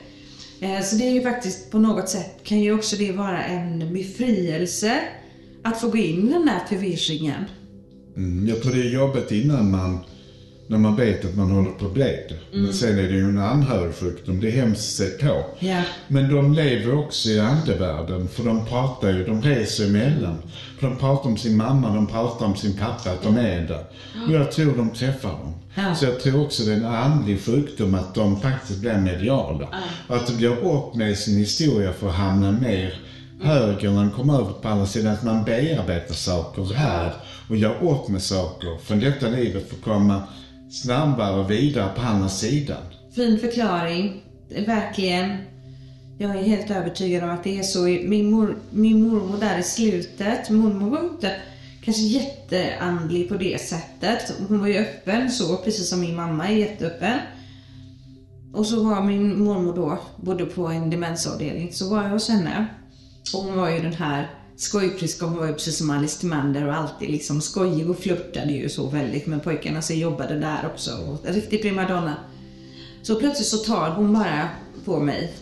Eh, 0.61 0.83
så 0.83 0.97
det 0.97 1.05
är 1.09 1.13
ju 1.13 1.23
faktiskt 1.23 1.71
på 1.71 1.79
något 1.79 2.09
sätt 2.09 2.45
kan 2.45 2.61
ju 2.61 2.75
också 2.75 2.97
det 2.97 3.13
vara 3.13 3.45
en 3.45 3.93
befrielse 3.95 5.01
att 5.63 5.81
få 5.81 5.89
gå 5.89 5.97
in 5.97 6.29
i 6.29 6.33
den 6.33 6.47
där 6.47 6.61
förvirringen. 6.69 7.45
Mm, 8.17 8.49
jag 8.49 8.63
tror 8.63 8.73
det 8.73 8.81
är 8.81 8.91
jobbigt 8.91 9.33
innan 9.33 9.71
man, 9.71 9.99
när 10.71 10.79
man 10.79 10.97
vet 10.97 11.25
att 11.25 11.37
man 11.37 11.51
håller 11.51 11.71
på 11.71 11.87
att 11.87 11.95
bli 11.95 12.19
det. 12.29 12.59
Men 12.59 12.73
sen 12.73 12.99
är 12.99 13.03
det 13.03 13.15
ju 13.15 13.25
en 13.25 13.39
anhörigsjukdom, 13.39 14.41
det 14.41 14.49
är 14.49 14.53
hemskt 14.53 15.01
att 15.01 15.07
se 15.07 15.27
på. 15.27 15.45
Ja. 15.59 15.83
Men 16.09 16.35
de 16.35 16.55
lever 16.55 16.95
också 16.95 17.29
i 17.29 17.41
andevärlden, 17.41 18.29
för 18.29 18.45
de 18.45 18.67
pratar 18.67 19.09
ju, 19.09 19.25
de 19.25 19.43
reser 19.43 19.87
emellan. 19.87 20.43
För 20.79 20.87
de 20.87 20.97
pratar 20.97 21.31
om 21.31 21.37
sin 21.37 21.57
mamma, 21.57 21.95
de 21.95 22.07
pratar 22.07 22.47
om 22.47 22.57
sin 22.57 22.73
pappa, 22.73 23.11
att 23.11 23.23
de 23.23 23.37
är 23.37 23.61
där. 23.61 23.85
Och 24.27 24.33
jag 24.33 24.53
tror 24.53 24.77
de 24.77 24.91
träffar 24.91 25.29
dem. 25.29 25.55
Ja. 25.75 25.95
Så 25.95 26.05
jag 26.05 26.21
tror 26.21 26.45
också 26.45 26.63
det 26.63 26.73
är 26.73 26.77
en 26.77 26.85
andlig 26.85 27.41
sjukdom 27.45 27.95
att 27.95 28.15
de 28.15 28.41
faktiskt 28.41 28.81
blir 28.81 28.99
mediala. 28.99 29.69
Och 30.09 30.17
att 30.17 30.27
de 30.27 30.37
blir 30.37 30.67
upp 30.67 30.95
med 30.95 31.19
sin 31.19 31.39
historia 31.39 31.93
för 31.93 32.09
att 32.09 32.15
hamna 32.15 32.53
mer 32.53 32.95
höger 33.43 33.91
när 33.91 34.01
de 34.01 34.11
kommer 34.11 34.35
över 34.35 34.53
på 34.53 34.69
andra 34.69 34.87
sidan. 34.87 35.13
Att 35.13 35.23
man 35.23 35.45
bearbetar 35.45 36.15
saker 36.15 36.75
här 36.75 37.13
och 37.49 37.57
gör 37.57 37.75
upp 37.83 38.09
med 38.09 38.23
saker 38.23 38.79
från 38.85 39.01
detta 39.01 39.29
livet 39.29 39.69
för 39.69 39.77
att 39.77 39.83
komma 39.83 40.23
snabbare 40.71 41.49
vidare 41.49 41.95
på 41.95 42.01
andra 42.01 42.29
sidan. 42.29 42.83
Fin 43.15 43.39
förklaring. 43.39 44.23
Verkligen. 44.67 45.37
Jag 46.19 46.37
är 46.37 46.43
helt 46.43 46.71
övertygad 46.71 47.25
om 47.25 47.31
att 47.31 47.45
det 47.45 47.59
är 47.59 47.63
så. 47.63 47.83
Min, 47.83 48.31
mor, 48.31 48.59
min 48.71 49.09
mormor 49.09 49.39
där 49.41 49.59
i 49.59 49.63
slutet, 49.63 50.51
mormor 50.51 50.91
var 50.91 51.05
inte 51.05 51.37
kanske 51.83 52.03
jätteandlig 52.03 53.29
på 53.29 53.35
det 53.35 53.61
sättet. 53.61 54.33
Hon 54.49 54.61
var 54.61 54.67
ju 54.67 54.79
öppen 54.79 55.31
så, 55.31 55.57
precis 55.57 55.89
som 55.89 56.01
min 56.01 56.17
mamma 56.17 56.49
är 56.49 56.57
jätteöppen. 56.57 57.19
Och 58.53 58.67
så 58.67 58.85
var 58.85 59.03
min 59.03 59.45
mormor 59.45 59.77
då, 59.77 59.99
bodde 60.17 60.45
på 60.45 60.67
en 60.67 60.91
demensavdelning, 60.91 61.73
så 61.73 61.91
var 61.91 62.03
jag 62.03 62.11
hos 62.11 62.29
henne. 62.29 62.67
Och 63.35 63.43
hon 63.43 63.57
var 63.57 63.71
ju 63.71 63.81
den 63.81 63.93
här 63.93 64.31
skojpriska, 64.61 65.27
hon 65.27 65.39
var 65.39 65.47
ju 65.47 65.53
precis 65.53 65.79
som 65.79 65.91
Alice 65.91 66.21
Timander 66.21 66.67
och 66.67 66.75
alltid 66.75 67.11
liksom 67.11 67.41
skojig 67.41 67.91
och 67.91 67.99
flörtade 67.99 68.53
ju 68.53 68.69
så 68.69 68.87
väldigt 68.87 69.27
med 69.27 69.45
pojkarna, 69.45 69.83
så 69.83 69.93
jag 69.93 69.99
jobbade 69.99 70.39
där 70.39 70.67
också. 70.73 70.91
Och 70.91 71.29
en 71.29 71.35
riktig 71.35 71.63
primadonna. 71.63 72.17
Så 73.03 73.15
plötsligt 73.15 73.49
så 73.49 73.57
tar 73.57 73.91
hon 73.91 74.13
bara 74.13 74.49
på 74.85 75.01
mig 75.01 75.33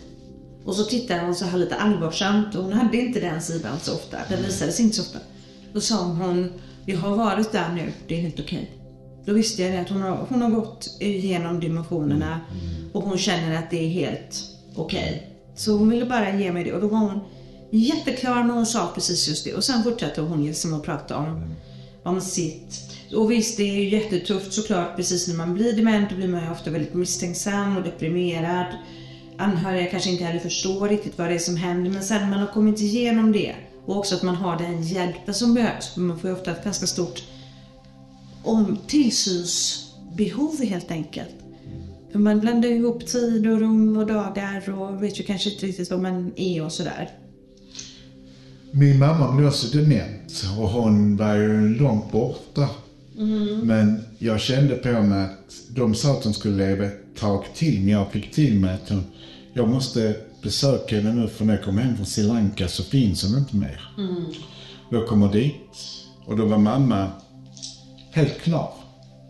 och 0.65 0.75
så 0.75 0.83
tittar 0.83 1.19
hon 1.19 1.35
så 1.35 1.45
här 1.45 1.57
lite 1.57 1.75
allvarsamt 1.75 2.55
och 2.55 2.63
hon 2.63 2.73
hade 2.73 2.97
inte 2.97 3.19
den 3.19 3.41
sidan 3.41 3.79
så 3.79 3.93
ofta. 3.93 4.17
Den 4.29 4.43
visades 4.43 4.79
inte 4.79 4.95
så 4.95 5.01
ofta. 5.01 5.19
Då 5.73 5.81
sa 5.81 6.03
hon, 6.03 6.51
jag 6.85 6.97
har 6.97 7.15
varit 7.15 7.51
där 7.51 7.73
nu, 7.73 7.91
det 8.07 8.15
är 8.15 8.21
helt 8.21 8.39
okej. 8.39 8.71
Då 9.25 9.33
visste 9.33 9.63
jag 9.63 9.77
att 9.77 9.89
hon 9.89 10.01
har, 10.01 10.25
hon 10.29 10.41
har 10.41 10.49
gått 10.49 10.97
igenom 10.99 11.59
dimensionerna 11.59 12.39
och 12.93 13.03
hon 13.03 13.17
känner 13.17 13.57
att 13.57 13.71
det 13.71 13.85
är 13.85 13.89
helt 13.89 14.43
okej. 14.75 15.35
Så 15.55 15.77
hon 15.77 15.89
ville 15.89 16.05
bara 16.05 16.37
ge 16.37 16.51
mig 16.51 16.63
det 16.63 16.73
och 16.73 16.81
då 16.81 16.87
var 16.87 16.97
hon 16.97 17.19
jätteklar 17.71 18.43
när 18.43 18.53
hon 18.53 18.65
sa 18.65 18.91
precis 18.95 19.27
just 19.27 19.45
det. 19.45 19.53
Och 19.53 19.63
sen 19.63 19.83
fortsatte 19.83 20.21
hon 20.21 20.45
liksom 20.45 20.73
att 20.73 20.83
prata 20.83 21.17
om, 21.17 21.55
om 22.03 22.21
sitt. 22.21 22.81
Och 23.15 23.31
visst, 23.31 23.57
det 23.57 23.63
är 23.63 23.73
ju 23.73 23.89
jättetufft 23.89 24.53
såklart. 24.53 24.95
Precis 24.95 25.27
när 25.27 25.35
man 25.35 25.53
blir 25.53 25.73
dement 25.73 26.09
då 26.09 26.15
blir 26.15 26.27
man 26.27 26.43
ju 26.43 26.51
ofta 26.51 26.71
väldigt 26.71 26.93
misstänksam 26.93 27.77
och 27.77 27.83
deprimerad. 27.83 28.65
Anhöriga 29.37 29.91
kanske 29.91 30.09
inte 30.09 30.23
heller 30.23 30.39
förstår 30.39 30.89
riktigt 30.89 31.17
vad 31.17 31.27
det 31.27 31.35
är 31.35 31.39
som 31.39 31.57
händer. 31.57 31.91
Men 31.91 32.03
sen 32.03 32.21
när 32.21 32.29
man 32.29 32.39
har 32.39 32.53
kommit 32.53 32.81
igenom 32.81 33.31
det 33.31 33.55
och 33.85 33.97
också 33.97 34.15
att 34.15 34.23
man 34.23 34.35
har 34.35 34.57
den 34.57 34.83
hjälpen 34.83 35.33
som 35.33 35.53
behövs. 35.53 35.93
För 35.93 36.01
man 36.01 36.19
får 36.19 36.29
ju 36.29 36.35
ofta 36.35 36.51
ett 36.51 36.63
ganska 36.63 36.87
stort 36.87 37.23
om 38.43 38.77
tillsynsbehov 38.87 40.63
helt 40.63 40.91
enkelt. 40.91 41.35
För 42.11 42.19
man 42.19 42.39
blandar 42.39 42.69
ihop 42.69 43.05
tid 43.05 43.47
och 43.47 43.59
rum 43.59 43.97
och 43.97 44.07
dagar 44.07 44.69
och 44.69 45.03
vet 45.03 45.19
ju 45.19 45.23
kanske 45.23 45.49
inte 45.49 45.65
riktigt 45.65 45.91
vad 45.91 46.01
man 46.01 46.33
är 46.35 46.65
och 46.65 46.71
sådär. 46.71 47.09
Min 48.71 48.99
mamma 48.99 49.31
blev 49.31 49.47
också 49.47 49.77
dement 49.77 50.45
och 50.59 50.69
hon 50.69 51.17
var 51.17 51.35
ju 51.35 51.75
långt 51.77 52.11
borta. 52.11 52.69
Men 53.63 54.03
jag 54.17 54.39
kände 54.39 54.75
på 54.75 55.01
mig 55.01 55.23
att 55.23 55.75
de 55.75 55.95
sa 55.95 56.11
att 56.11 56.23
hon 56.23 56.33
skulle 56.33 56.67
leva 56.67 56.85
ett 56.85 57.15
tag 57.19 57.45
till, 57.55 57.79
men 57.79 57.89
jag 57.89 58.11
fick 58.11 58.31
till 58.31 58.59
mig 58.59 58.73
att 58.73 58.89
hon, 58.89 59.03
jag 59.53 59.69
måste 59.69 60.15
besöka 60.43 60.95
henne 60.95 61.13
nu 61.13 61.27
för 61.27 61.45
när 61.45 61.53
jag 61.53 61.63
kommer 61.63 61.81
hem 61.81 61.95
från 61.95 62.05
Sri 62.05 62.23
Lanka 62.23 62.67
så 62.67 62.83
finns 62.83 63.23
hon 63.23 63.37
inte 63.37 63.55
mer. 63.55 63.81
Jag 64.91 65.07
kommer 65.07 65.33
dit 65.33 65.55
och 66.25 66.37
då 66.37 66.45
var 66.45 66.57
mamma 66.57 67.11
helt 68.11 68.41
klar. 68.41 68.73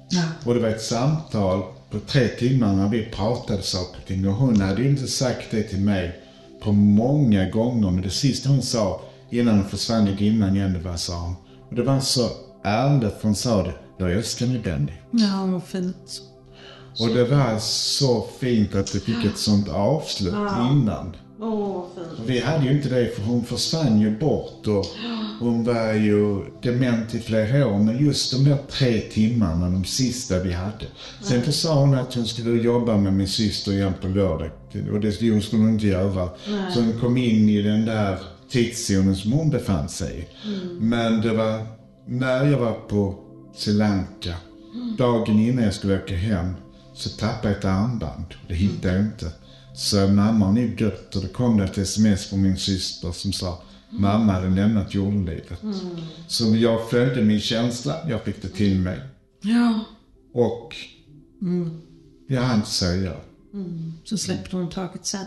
Ja. 0.09 0.23
Och 0.45 0.53
det 0.53 0.59
var 0.59 0.69
ett 0.69 0.81
samtal 0.81 1.63
på 1.91 1.99
tre 1.99 2.27
timmar 2.27 2.75
när 2.75 2.89
vi 2.89 3.05
pratade 3.05 3.61
saker 3.61 3.97
och 4.01 4.07
ting. 4.07 4.27
Och 4.27 4.33
hon 4.33 4.61
hade 4.61 4.81
ju 4.81 4.89
inte 4.89 5.07
sagt 5.07 5.51
det 5.51 5.63
till 5.63 5.81
mig 5.81 6.19
på 6.61 6.71
många 6.71 7.49
gånger. 7.49 7.91
Men 7.91 8.01
det 8.01 8.09
sista 8.09 8.49
hon 8.49 8.61
sa 8.61 9.01
innan 9.29 9.55
hon 9.55 9.69
försvann 9.69 10.07
i 10.07 10.15
dimman 10.15 10.55
igen, 10.55 10.73
det 10.73 10.79
var 10.79 11.21
hon. 11.21 11.35
Och 11.69 11.75
det 11.75 11.83
var 11.83 11.99
så 11.99 12.29
ärligt 12.63 13.13
för 13.13 13.23
hon 13.23 13.35
sa 13.35 13.63
det. 13.63 13.73
Jag 13.97 14.13
älskar 14.13 14.45
dig 14.45 14.59
Benny. 14.59 14.91
Ja, 15.11 15.45
vad 15.45 15.63
fint. 15.63 16.21
Och 16.99 17.07
det 17.07 17.25
var 17.25 17.59
så 17.59 18.27
fint 18.39 18.75
att 18.75 18.93
det 18.93 18.99
fick 18.99 19.25
ett 19.25 19.37
sånt 19.37 19.69
avslut 19.69 20.33
innan. 20.71 21.15
Vad 21.37 21.85
fint. 21.95 22.19
Och 22.19 22.29
vi 22.29 22.39
hade 22.39 22.65
ju 22.65 22.71
inte 22.71 22.89
det 22.89 23.15
för 23.15 23.23
hon 23.23 23.43
försvann 23.43 24.01
ju 24.01 24.17
bort 24.19 24.67
och 24.67 24.85
hon 25.39 25.63
var 25.63 25.93
ju 25.93 26.45
dement 26.61 27.15
i 27.15 27.19
flera 27.19 27.67
år. 27.67 27.79
Men 27.79 28.05
just 28.05 28.31
de 28.31 28.43
där 28.43 28.57
tre 28.69 28.99
timmarna, 28.99 29.69
de 29.69 29.85
sista 29.85 30.39
vi 30.39 30.53
hade. 30.53 30.85
Sen 31.21 31.43
så 31.43 31.51
sa 31.51 31.79
hon 31.79 31.93
att 31.93 32.13
hon 32.13 32.25
skulle 32.25 32.63
jobba 32.63 32.97
med 32.97 33.13
min 33.13 33.27
syster 33.27 33.71
igen 33.71 33.93
på 34.01 34.07
lördag. 34.07 34.49
Och 34.91 34.99
det 34.99 35.11
skulle 35.11 35.41
hon 35.51 35.69
inte 35.69 35.87
göra. 35.87 36.29
Så 36.73 36.81
hon 36.81 36.99
kom 36.99 37.17
in 37.17 37.49
i 37.49 37.61
den 37.61 37.85
där 37.85 38.17
tidszonen 38.51 39.15
som 39.15 39.31
hon 39.31 39.49
befann 39.49 39.89
sig 39.89 40.19
i. 40.19 40.27
Men 40.79 41.21
det 41.21 41.33
var 41.33 41.65
när 42.07 42.45
jag 42.45 42.59
var 42.59 42.73
på 42.73 43.15
Sri 43.55 43.73
Lanka, 43.73 44.35
dagen 44.97 45.39
innan 45.39 45.63
jag 45.63 45.73
skulle 45.73 46.03
åka 46.03 46.15
hem, 46.15 46.53
så 46.93 47.09
tappade 47.09 47.49
jag 47.49 47.57
ett 47.57 47.65
armband. 47.65 48.25
Det 48.47 48.53
hittade 48.53 48.93
jag 48.95 49.05
inte. 49.05 49.31
Så 49.75 50.07
mamma 50.07 50.45
har 50.45 50.53
nu 50.53 50.75
dött 50.75 51.15
och 51.15 51.21
då 51.21 51.27
kom 51.27 51.57
det 51.57 51.63
ett 51.63 51.77
sms 51.77 52.25
från 52.25 52.41
min 52.41 52.57
syster 52.57 53.11
som 53.11 53.33
sa 53.33 53.61
mamma 53.89 54.33
hade 54.33 54.49
lämnat 54.49 54.93
jordelivet. 54.93 55.61
Så 56.27 56.55
jag 56.55 56.89
följde 56.89 57.21
min 57.23 57.39
känsla, 57.39 58.09
jag 58.09 58.23
fick 58.23 58.41
det 58.41 58.49
till 58.49 58.79
mig. 58.79 58.99
Ja. 59.41 59.79
Och 60.33 60.75
jag 62.27 62.41
hann 62.41 62.55
inte 62.55 62.69
säga. 62.69 63.13
Så 64.03 64.17
släppte 64.17 64.55
hon 64.55 64.69
taget 64.69 65.05
sen. 65.05 65.25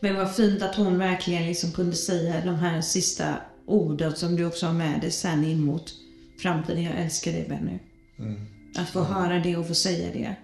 Men 0.00 0.16
vad 0.16 0.34
fint 0.34 0.62
att 0.62 0.74
hon 0.74 0.98
verkligen 0.98 1.46
liksom 1.46 1.72
kunde 1.72 1.96
säga 1.96 2.34
de 2.44 2.54
här 2.54 2.80
sista 2.80 3.34
orden 3.66 4.16
som 4.16 4.36
du 4.36 4.44
också 4.44 4.66
har 4.66 4.72
med 4.72 5.00
dig 5.00 5.10
sen 5.10 5.44
in 5.44 5.64
mot 5.64 5.92
framtiden. 6.42 6.82
Jag 6.82 7.00
älskar 7.00 7.32
dig 7.32 7.46
Benny. 7.48 7.78
Att 8.76 8.88
få 8.90 9.02
höra 9.02 9.38
det 9.38 9.56
och 9.56 9.68
få 9.68 9.74
säga 9.74 10.08
det. 10.12 10.36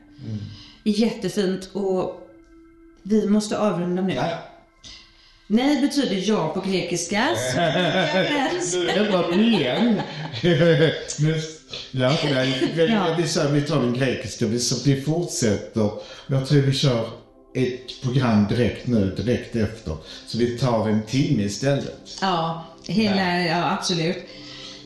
Jättefint 0.90 1.70
och 1.72 2.28
vi 3.02 3.28
måste 3.28 3.58
avrunda 3.58 4.02
nu. 4.02 4.14
Nej 5.46 5.80
betyder 5.80 6.28
ja 6.28 6.48
på 6.48 6.60
grekiska. 6.70 7.28
Det 8.94 9.08
var 9.12 9.38
igen. 9.38 10.00
ja, 11.90 12.16
nej, 12.24 12.72
vi, 12.74 12.86
Ja. 12.86 13.14
vi, 13.18 13.28
sa, 13.28 13.48
vi 13.48 13.62
tar 13.62 13.80
den 13.80 13.92
grekiska. 13.94 14.46
Vi, 14.46 14.58
vi 14.84 15.02
fortsätter. 15.02 15.90
Jag 16.26 16.46
tror 16.48 16.60
vi 16.60 16.72
kör 16.72 17.08
ett 17.54 18.02
program 18.02 18.46
direkt 18.48 18.86
nu, 18.86 19.14
direkt 19.16 19.56
efter. 19.56 19.96
Så 20.26 20.38
vi 20.38 20.58
tar 20.58 20.88
en 20.88 21.02
timme 21.02 21.42
istället. 21.42 22.18
Ja, 22.20 22.66
hela, 22.86 23.40
ja 23.40 23.72
absolut. 23.72 24.16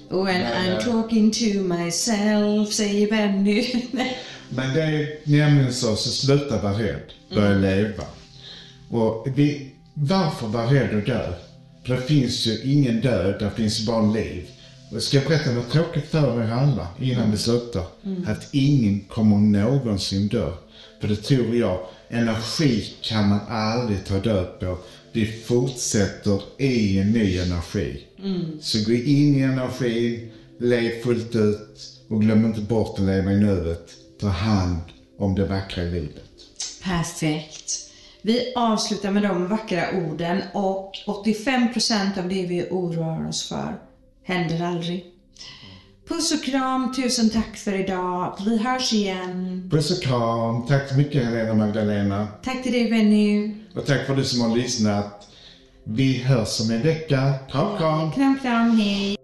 When 0.08 0.24
Nej, 0.24 0.70
I'm 0.70 0.84
talking 0.84 1.30
to 1.30 1.74
myself, 1.74 2.72
säger 2.72 3.10
Benny. 3.10 3.82
Men 4.48 4.74
det 4.74 4.82
är 4.82 5.18
nämligen 5.24 5.74
så, 5.74 5.96
så 5.96 6.10
sluta 6.10 6.62
vara 6.62 6.78
rädd, 6.78 7.12
börja 7.34 7.58
leva. 7.58 8.04
Och 8.90 9.26
vi, 9.34 9.72
varför 9.94 10.46
vara 10.46 10.66
rädd 10.66 10.94
och 10.94 11.02
dö? 11.02 11.32
För 11.84 11.94
det 11.94 12.02
finns 12.02 12.46
ju 12.46 12.62
ingen 12.64 13.00
död, 13.00 13.34
det 13.38 13.50
finns 13.50 13.86
bara 13.86 14.12
liv. 14.12 14.48
Och 14.92 15.02
ska 15.02 15.16
jag 15.16 15.26
berätta 15.26 15.50
något 15.50 15.70
tråkigt 15.70 16.10
för 16.10 16.42
er 16.42 16.52
alla 16.52 16.88
innan 17.00 17.30
vi 17.30 17.36
slutar? 17.36 17.84
Att 18.26 18.48
ingen 18.54 19.00
kommer 19.00 19.36
någonsin 19.36 20.28
dö. 20.28 20.52
För 21.00 21.08
det 21.08 21.16
tror 21.16 21.56
jag, 21.56 21.78
energi 22.08 22.94
kan 23.02 23.28
man 23.28 23.40
aldrig 23.48 24.04
ta 24.04 24.18
död 24.18 24.60
på. 24.60 24.78
Vi 25.12 25.26
fortsätter 25.26 26.42
i 26.58 26.98
en 26.98 27.12
ny 27.12 27.38
energi. 27.38 28.06
Så 28.60 28.78
gå 28.86 28.92
in 28.92 29.36
i 29.36 29.40
energin, 29.40 30.32
lev 30.58 31.02
fullt 31.02 31.34
ut 31.34 32.02
och 32.08 32.20
glöm 32.20 32.44
inte 32.44 32.60
bort 32.60 32.98
att 32.98 33.04
leva 33.04 33.32
i 33.32 33.36
nuet. 33.36 33.90
Ta 34.20 34.28
hand 34.28 34.80
om 35.18 35.34
det 35.34 35.44
vackra 35.44 35.82
i 35.82 35.90
livet. 35.90 36.24
Perfekt. 36.84 37.72
Vi 38.22 38.52
avslutar 38.56 39.10
med 39.10 39.22
de 39.22 39.48
vackra 39.48 39.84
orden 39.92 40.42
och 40.54 40.92
85% 41.06 42.18
av 42.18 42.28
det 42.28 42.46
vi 42.46 42.68
oroar 42.70 43.28
oss 43.28 43.48
för 43.48 43.74
händer 44.22 44.64
aldrig. 44.64 45.04
Puss 46.08 46.32
och 46.32 46.44
kram, 46.44 46.92
tusen 46.92 47.30
tack 47.30 47.56
för 47.56 47.74
idag. 47.80 48.38
Vi 48.46 48.58
hörs 48.58 48.92
igen. 48.92 49.68
Puss 49.70 49.90
och 49.90 50.02
kram. 50.02 50.66
Tack 50.66 50.88
så 50.88 50.94
mycket 50.94 51.24
Helena 51.24 51.54
Magdalena. 51.54 52.28
Tack 52.42 52.62
till 52.62 52.72
dig 52.72 52.90
Benny. 52.90 53.54
Och 53.74 53.86
tack 53.86 54.06
för 54.06 54.16
du 54.16 54.24
som 54.24 54.40
har 54.50 54.56
lyssnat. 54.56 55.28
Vi 55.84 56.18
hörs 56.18 56.60
om 56.60 56.70
en 56.70 56.82
vecka. 56.82 57.34
Kram, 57.50 57.78
kram. 57.78 58.12
Kram, 58.12 58.38
kram, 58.42 58.70
hej. 58.78 59.15